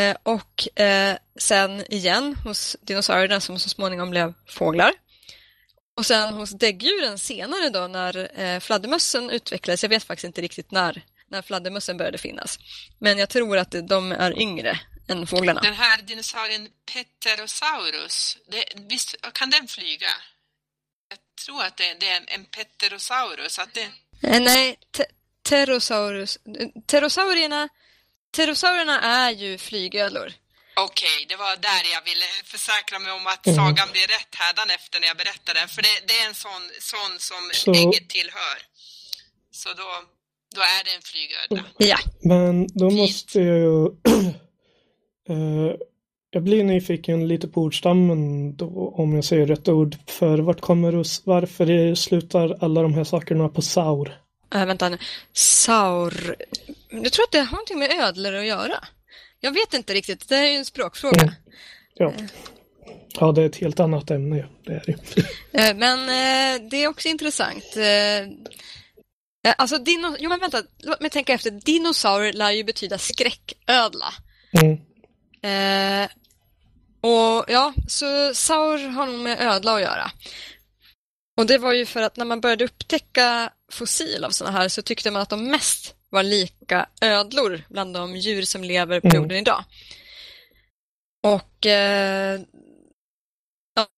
[0.00, 4.92] eh, och eh, sen igen hos dinosaurierna som så småningom blev fåglar.
[5.96, 10.70] Och sen hos däggdjuren senare då när eh, fladdermössen utvecklades, jag vet faktiskt inte riktigt
[10.70, 12.58] när, när fladdermössen började finnas.
[12.98, 15.60] Men jag tror att de är yngre än fåglarna.
[15.60, 16.68] Den här dinosaurien
[17.22, 20.08] Pterosaurus, det, visst kan den flyga?
[21.08, 23.58] Jag tror att det, det är en, en Pterosaurus.
[23.58, 23.88] Att det,
[24.22, 25.04] Eh, nej, te-
[25.48, 26.38] pterosaurus.
[26.86, 27.68] Pterosaurierna,
[28.32, 30.32] pterosaurierna är ju flygödlor.
[30.76, 33.56] Okej, det var där jag ville försäkra mig om att Mm.
[33.56, 35.68] sagan blir rätt hädanefter när jag berättar den.
[35.68, 38.58] För det, det är en sån, sån som Så- ägget tillhör.
[39.52, 40.04] Så då,
[40.54, 41.70] då är det en flygödla.
[41.78, 41.98] Ja.
[42.20, 43.00] Men då Fint.
[43.00, 43.86] måste jag ju...
[45.28, 45.76] eh,
[46.30, 49.96] jag blir nyfiken lite på ordstammen då, om jag säger rätt ord.
[50.06, 54.18] För vart kommer det, varför det slutar alla de här sakerna på saur?
[54.54, 54.98] Äh, vänta nu.
[55.32, 56.36] Saur...
[56.90, 58.84] Jag tror att det har någonting med ödlor att göra.
[59.40, 60.28] Jag vet inte riktigt.
[60.28, 61.20] Det är ju en språkfråga.
[61.20, 61.34] Mm.
[61.94, 62.12] Ja.
[63.20, 64.36] ja, det är ett helt annat ämne.
[64.36, 64.46] ja.
[64.64, 65.68] Det är det.
[65.68, 67.76] Eh, Men eh, det är också intressant.
[67.76, 68.28] Eh, eh,
[69.58, 70.16] Alltså, dino...
[70.18, 71.50] jo men vänta, låt mig tänka efter.
[71.50, 74.14] Dinosaur lär ju betyda skräcködla.
[74.52, 74.72] Mm.
[75.42, 76.08] Eh,
[77.00, 80.10] och ja, så saur har nog med ödla att göra.
[81.36, 84.82] Och det var ju för att när man började upptäcka fossil av sådana här så
[84.82, 89.22] tyckte man att de mest var lika ödlor bland de djur som lever på Mm.
[89.22, 89.64] jorden idag.
[91.22, 92.40] Och eh,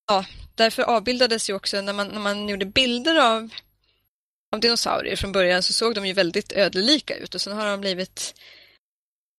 [0.07, 0.25] ja,
[0.55, 3.51] därför avbildades ju också när man, när man gjorde bilder av,
[4.55, 7.81] av dinosaurier från början så såg de ju väldigt ödlelika ut och sen har de
[7.81, 8.35] blivit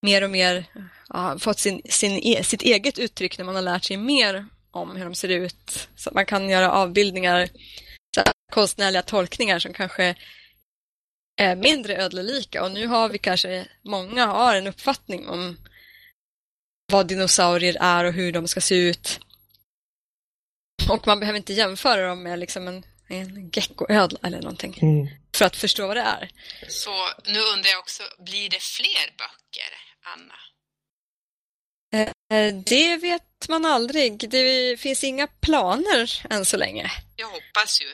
[0.01, 0.65] mer och mer
[1.09, 4.95] ja, fått sin, sin, e, sitt eget uttryck när man har lärt sig mer om
[4.95, 5.89] hur de ser ut.
[5.95, 7.49] Så att man kan göra avbildningar,
[8.15, 10.15] så här, konstnärliga tolkningar som kanske
[11.41, 12.63] är mindre ödlelika.
[12.63, 15.57] Och nu har vi kanske, många har en uppfattning om
[16.91, 19.19] vad dinosaurier är och hur de ska se ut.
[20.89, 25.07] Och man behöver inte jämföra dem med liksom en, en geckoödla eller någonting Mm.
[25.35, 26.29] för att förstå vad det är.
[26.69, 30.35] Så nu undrar jag också, blir det fler böcker, Anna?
[31.93, 34.29] Eh, Det vet man aldrig.
[34.29, 36.91] Det finns inga planer än så länge.
[37.15, 37.87] Jag hoppas ju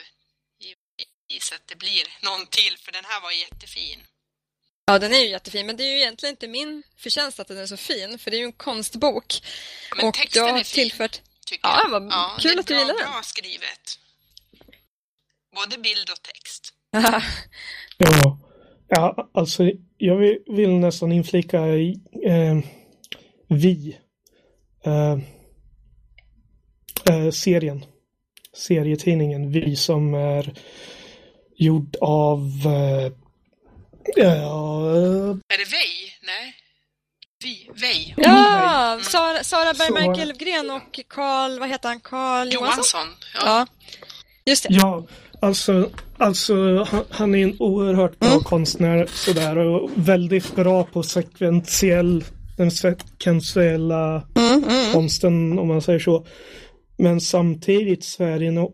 [0.60, 4.00] givetvis att det blir någon till, för den här var jättefin.
[4.86, 7.58] Ja, den är ju jättefin, men det är ju egentligen inte min förtjänst att den
[7.58, 9.34] är så fin, för det är ju en konstbok.
[9.96, 11.20] Men och texten jag har är fin, tillfört...
[11.46, 11.90] tycker Ja, jag.
[12.00, 13.12] vad kul det är att du gillar den.
[13.12, 13.98] Bra skrivet.
[15.54, 16.72] Både bild och text.
[17.98, 18.38] Ja.
[18.88, 22.58] ja, alltså jag vill, vill nästan inflika i, eh,
[23.48, 23.98] vi.
[24.84, 25.18] Eh,
[27.10, 27.84] eh, serien.
[28.52, 30.54] serietidningen Vi som är
[31.56, 33.12] gjord av uh,
[34.16, 34.90] ja,
[35.48, 36.18] Är det Vej?
[36.22, 36.54] Nej.
[37.44, 38.14] Vi, Vej.
[38.16, 43.00] Ja, Sara, Sara Bergmark Elfgren och Karl, vad heter han, Karl Johansson?
[43.00, 43.08] Johansson.
[43.34, 43.40] Ja.
[43.44, 43.66] Ja,
[44.44, 44.74] just det.
[44.74, 45.06] Ja,
[45.44, 48.40] alltså, alltså han, han är en oerhört bra Mm.
[48.42, 52.24] konstnär sådär och väldigt bra på sekventiell,
[52.56, 54.92] den sekventiella Mm, mm.
[54.92, 56.26] konsten om man säger så.
[56.98, 58.68] Men samtidigt så är den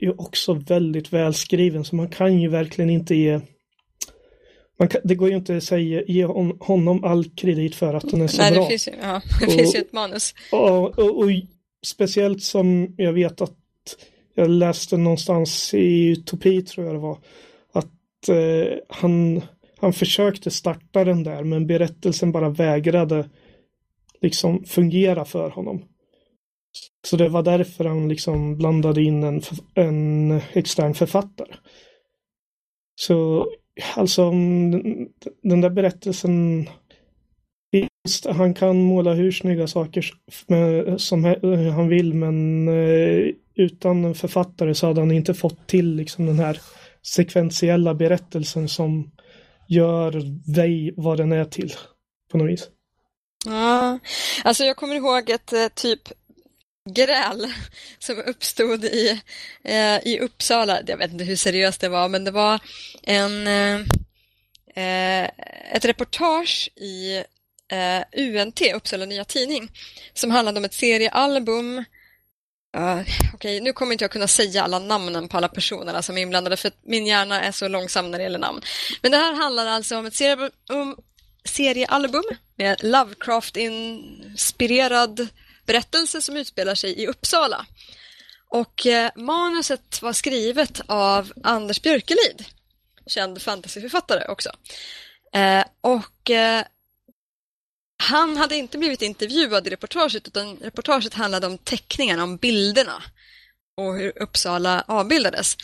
[0.00, 3.40] ju också väldigt välskriven så man kan ju verkligen inte ge
[4.78, 8.10] man kan, det går ju inte att säga, ge hon, honom all kredit för att
[8.10, 8.62] den är så Nej, bra.
[8.62, 10.34] det finns ju, ja, det Och- finns ju ett manus.
[10.52, 11.30] Och, och, och
[11.86, 13.52] speciellt som jag vet att
[14.34, 17.18] jag läste någonstans i Utopi tror jag det var
[17.72, 19.42] att eh, han,
[19.78, 23.30] han försökte starta den där men berättelsen bara vägrade
[24.20, 25.82] liksom fungera för honom.
[27.06, 29.42] Så det var därför han liksom blandade in en,
[29.74, 31.54] en extern författare.
[32.94, 33.46] Så
[33.96, 35.08] alltså den-
[35.42, 36.66] den där berättelsen
[38.04, 40.04] Visst, han kan måla hur snygga saker
[40.98, 41.24] som
[41.74, 46.38] han vill men eh, utan en författare så hade han inte fått till liksom den
[46.38, 46.60] här
[47.02, 49.10] sekventiella berättelsen som
[49.68, 50.12] gör
[50.54, 51.72] dig vad den är till
[52.32, 52.68] på något vis.
[53.46, 53.98] Ja,
[54.44, 56.08] alltså jag kommer ihåg ett eh, typ
[56.90, 57.46] gräl
[57.98, 59.20] som uppstod i,
[59.64, 60.80] eh, i Uppsala.
[60.86, 62.60] Jag vet inte hur seriöst det var, men det var
[63.02, 63.80] en, eh,
[64.76, 65.30] eh,
[65.72, 67.16] ett reportage i
[67.68, 69.70] eh, UNT, Uppsala Nya Tidning,
[70.14, 71.84] som handlade om ett seriealbum.
[72.76, 73.00] Uh,
[73.34, 76.56] Okej, nu kommer inte jag kunna säga alla namnen på alla personerna som är inblandade
[76.56, 78.62] för att min hjärna är så långsam när det gäller namn.
[79.02, 80.96] Men det här handlar alltså om ett seriealbum, um,
[81.44, 82.24] seriealbum
[82.56, 85.28] med Lovecraft-inspirerad
[85.66, 87.66] berättelse som utspelar sig i Uppsala.
[88.48, 92.44] Och eh, manuset var skrivet av Anders Björkelid,
[93.06, 94.50] känd fantasyförfattare också.
[95.34, 96.64] Eh, och eh,
[97.96, 103.02] han hade inte blivit intervjuad i reportaget utan reportaget handlade om teckningarna, om bilderna
[103.76, 105.56] och hur Uppsala avbildades.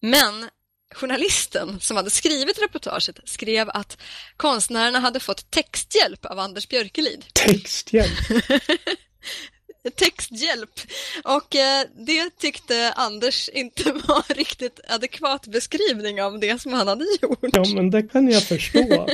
[0.00, 0.48] Men
[0.94, 3.98] journalisten som hade skrivit reportaget skrev att
[4.36, 7.24] konstnärerna hade fått texthjälp av Anders Björkelid.
[7.32, 8.18] Texthjälp.
[9.96, 10.80] Texthjälp!
[11.24, 17.04] Och eh, det tyckte Anders inte var riktigt adekvat beskrivning av det som han hade
[17.22, 17.38] gjort.
[17.40, 19.08] Ja men det kan jag förstå.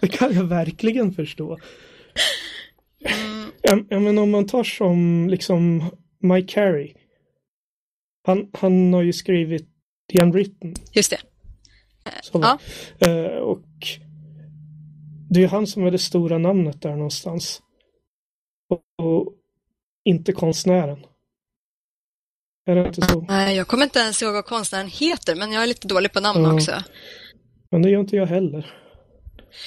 [0.00, 1.58] det kan jag verkligen förstå.
[3.04, 5.90] Mm, Ja, ja men om man tar som liksom
[6.22, 6.94] Mike Carey.
[8.26, 9.68] Han, han har ju skrivit
[10.12, 10.74] The Unwritten.
[10.92, 11.20] just det.
[12.22, 12.58] Så Ja.
[13.08, 13.62] Eh, och
[15.30, 17.62] det är han som är det stora namnet där någonstans.
[18.68, 19.32] Och, och
[20.04, 21.06] inte konstnären.
[22.66, 23.20] Är det inte så?
[23.20, 26.20] Nej, jag kommer inte ens ihåg vad konstnären heter, men jag är lite dålig på
[26.20, 26.54] namn Ja.
[26.54, 26.72] också.
[27.70, 28.74] Men det gör inte jag heller.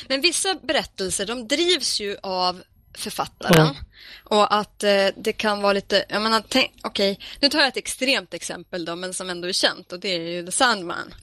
[0.07, 2.63] Men vissa berättelser, de drivs ju av
[2.97, 3.67] författaren.
[3.67, 3.75] Ja.
[4.23, 6.43] Och att eh, det kan vara lite, jag menar,
[6.83, 10.09] okej, nu tar jag ett extremt exempel då, men som ändå är känt och det
[10.09, 11.13] är ju The Sandman.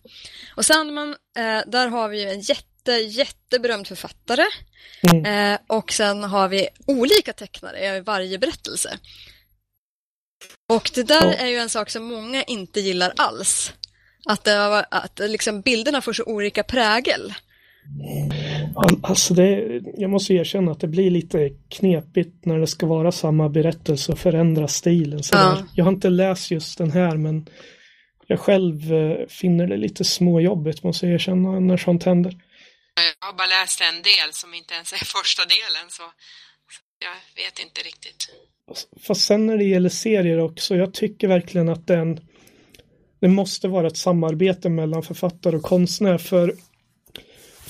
[0.56, 4.44] Och Sandman, eh, där har vi ju en jätte, jätteberömd författare
[5.10, 5.52] Mm.
[5.54, 8.98] eh, och sen har vi olika tecknare i varje berättelse.
[10.68, 11.32] Och det där Ja.
[11.34, 13.72] är ju en sak som många inte gillar alls.
[14.24, 17.34] Att, det, att liksom bilderna får så olika prägel.
[18.74, 23.12] Al- Alltså det, jag måste erkänna att det blir lite knepigt när det ska vara
[23.12, 25.20] samma berättelse och förändra stilen.
[25.32, 25.66] Ja.
[25.74, 27.46] Jag har inte läst just den här men
[28.26, 32.32] jag själv eh, finner det lite småjobbigt måste jag erkänna när sånt händer.
[33.20, 36.02] Jag har bara läst en del som inte ens är första delen så
[36.70, 38.30] så jag vet inte riktigt.
[39.06, 42.20] Fast sen när det gäller serier också, jag tycker verkligen att den
[43.20, 46.54] det måste vara ett samarbete mellan författare och konstnär för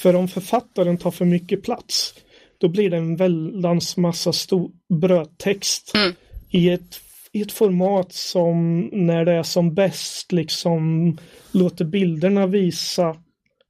[0.07, 2.14] för om författaren tar för mycket plats
[2.59, 6.14] då blir det en väldans massa stor brödtext Mm.
[6.50, 7.00] i, ett,
[7.32, 11.16] i ett format som när det är som bäst liksom
[11.52, 13.16] låter bilderna visa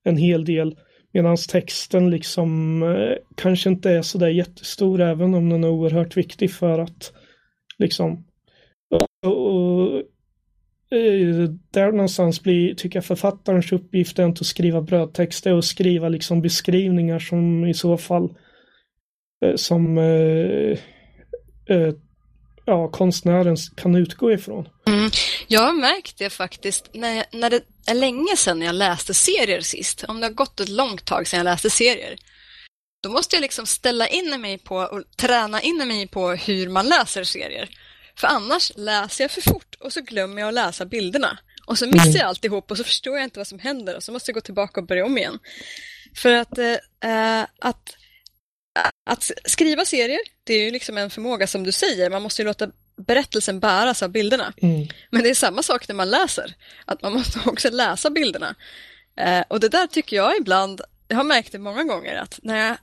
[0.04, 0.76] en hel del
[1.12, 6.16] medan texten liksom eh, kanske inte är så där jättestor även om den är oerhört
[6.16, 7.12] viktig för att
[7.78, 8.24] liksom
[8.90, 10.02] och, och,
[10.90, 15.58] Eh, där någonstans blir, tycker jag författarens uppgift är inte att skriva brödtext, det är
[15.58, 18.34] att skriva liksom beskrivningar som i så fall
[19.44, 20.78] eh, som eh,
[21.76, 21.94] eh,
[22.66, 24.68] ja, konstnären kan utgå ifrån.
[24.86, 25.10] Mm.
[25.46, 30.04] Jag har märkt det faktiskt när, när det är länge sedan jag läste serier sist.
[30.08, 32.16] Om det har gått ett långt tag sedan jag läste serier.
[33.02, 36.88] Då måste jag liksom ställa in mig på och träna in mig på hur man
[36.88, 37.68] läser serier.
[38.18, 41.38] För annars läser jag för fort och så glömmer jag att läsa bilderna.
[41.66, 44.12] Och så missar jag alltihop och så förstår jag inte vad som händer och så
[44.12, 45.38] måste jag gå tillbaka och börja om igen.
[46.14, 47.96] För att, eh, att,
[49.10, 52.46] att skriva serier, det är ju liksom en förmåga som du säger, man måste ju
[52.46, 54.52] låta berättelsen bäras av bilderna.
[54.62, 54.88] Mm.
[55.10, 56.54] Men det är samma sak när man läser,
[56.84, 58.54] att man måste också läsa bilderna.
[59.20, 62.68] Eh, och det där tycker jag ibland, jag har märkt det många gånger, att när
[62.68, 62.76] jag,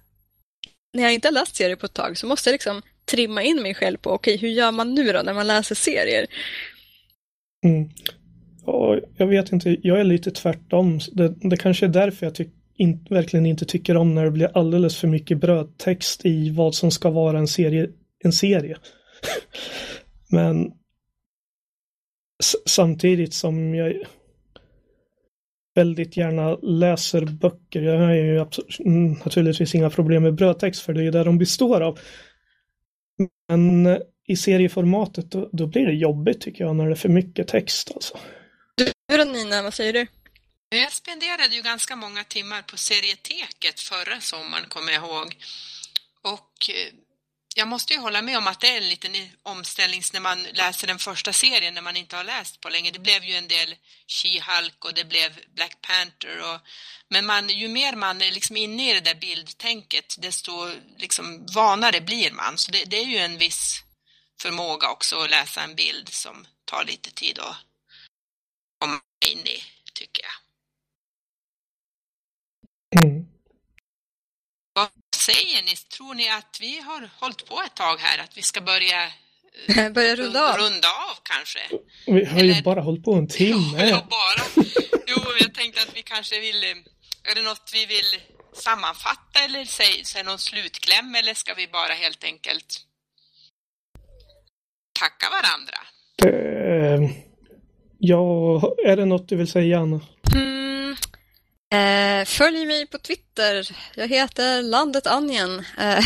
[0.93, 3.61] när jag inte har läst serier på ett tag så måste jag liksom trimma in
[3.61, 6.27] mig själv på, okej, okay, hur gör man nu då när man läser serier?
[7.65, 7.89] Mm.
[8.65, 10.99] Ja, jag vet inte, jag är lite tvärtom.
[11.11, 14.97] Det, det kanske är därför jag in, verkligen inte tycker om när det blir alldeles
[14.97, 17.89] för mycket brödtext i vad som ska vara en serie.
[18.23, 18.77] En serie.
[20.31, 20.71] Men
[22.65, 23.93] samtidigt som jag
[25.75, 27.81] väldigt gärna läser böcker.
[27.81, 28.45] Jag har ju
[28.85, 31.99] mm, naturligtvis inga problem med brödtext för det är ju det de består av.
[33.49, 33.87] Men
[34.27, 37.91] i serieformatet då, då, blir det jobbigt tycker jag när det är för mycket text
[37.95, 38.19] alltså.
[38.75, 40.07] Du då Nina, vad säger du?
[40.69, 45.35] Jag spenderade ju ganska många timmar på serieteket förra sommaren kommer jag ihåg.
[46.21, 46.93] Och eh,
[47.55, 49.11] jag måste ju hålla med om att det är en liten
[49.43, 52.91] omställning när man läser den första serien när man inte har läst på länge.
[52.91, 53.75] Det blev ju en del
[54.07, 56.53] She-Hulk och det blev Black Panther.
[56.53, 56.59] Och,
[57.09, 60.51] men man, ju mer man är liksom inne i det där bildtänket desto
[60.97, 62.57] liksom vanare blir man.
[62.57, 63.83] Så det, det är ju en viss
[64.41, 67.55] förmåga också att läsa en bild som tar lite tid att
[68.79, 68.99] komma
[69.31, 70.33] in i, tycker jag.
[73.03, 73.32] Mm
[75.25, 75.75] säger ni?
[75.75, 79.01] Tror ni att vi har hållit på ett tag här, att vi ska börja
[79.95, 80.57] Börja runda av?
[80.57, 81.59] Runda av kanske.
[82.05, 82.53] Vi har Eller...
[82.53, 83.77] ju bara hållit på en timme.
[83.89, 84.65] Ja, bara.
[85.07, 86.63] Jo, jag tänkte att vi kanske vill...
[87.29, 88.11] Är det något vi vill
[88.53, 92.69] sammanfatta eller säga, säga någon slutkläm eller ska vi bara helt enkelt
[94.99, 95.77] tacka varandra?
[96.15, 97.09] Det,
[97.99, 100.01] ja, är det något du vill säga Anna?
[100.35, 100.62] Mm,
[101.73, 103.69] Eh, följ mig på Twitter.
[103.95, 105.65] Jag heter Landet Anjen.
[105.77, 106.05] Eh,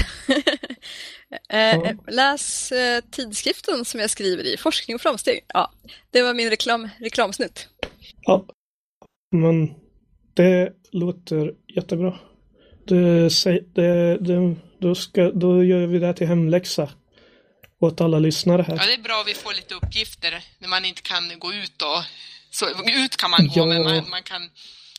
[1.50, 5.46] eh, läs eh, tidskriften som jag skriver i, Forskning och framsteg.
[5.48, 5.72] Ja,
[6.12, 7.68] det var min reklam, reklamsnutt.
[8.22, 8.46] Ja,
[9.32, 9.74] men
[10.34, 12.20] det låter jättebra.
[12.88, 13.30] Det,
[13.76, 16.90] det, det, då, ska, då gör vi det till hemläxa
[17.80, 18.76] åt alla lyssnare här.
[18.76, 21.74] Ja, det är bra att vi får lite uppgifter när man inte kan gå ut
[21.78, 22.04] då.
[22.52, 22.66] Så,
[23.06, 23.66] ut kan man gå, ja.
[23.66, 24.50] men man, man kan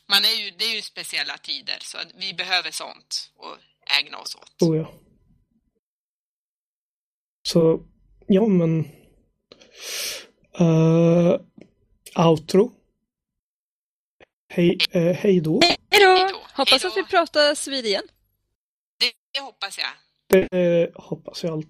[0.08, 3.56] man är ju, det är ju speciella tider så vi behöver sånt och
[4.00, 4.62] ägna oss åt.
[4.62, 4.92] Oh ja.
[7.48, 7.82] Så,
[8.26, 8.88] ja men.
[10.60, 11.40] Uh,
[12.16, 12.72] outro.
[14.48, 15.60] Hej, uh, hej då.
[15.62, 16.40] Hej då.
[16.54, 18.04] Hoppas att vi pratas vid igen.
[19.00, 19.88] Det, det hoppas jag.
[20.50, 21.68] Det hoppas jag allt.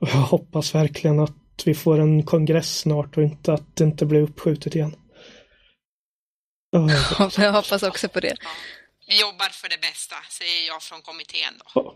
[0.00, 4.20] Jag hoppas verkligen att vi får en kongress snart och inte att det inte blir
[4.20, 4.96] uppskjutet igen.
[7.38, 8.36] Jag hoppas också på det.
[9.06, 11.94] Vi jobbar för det bästa, säger jag från kommittén då.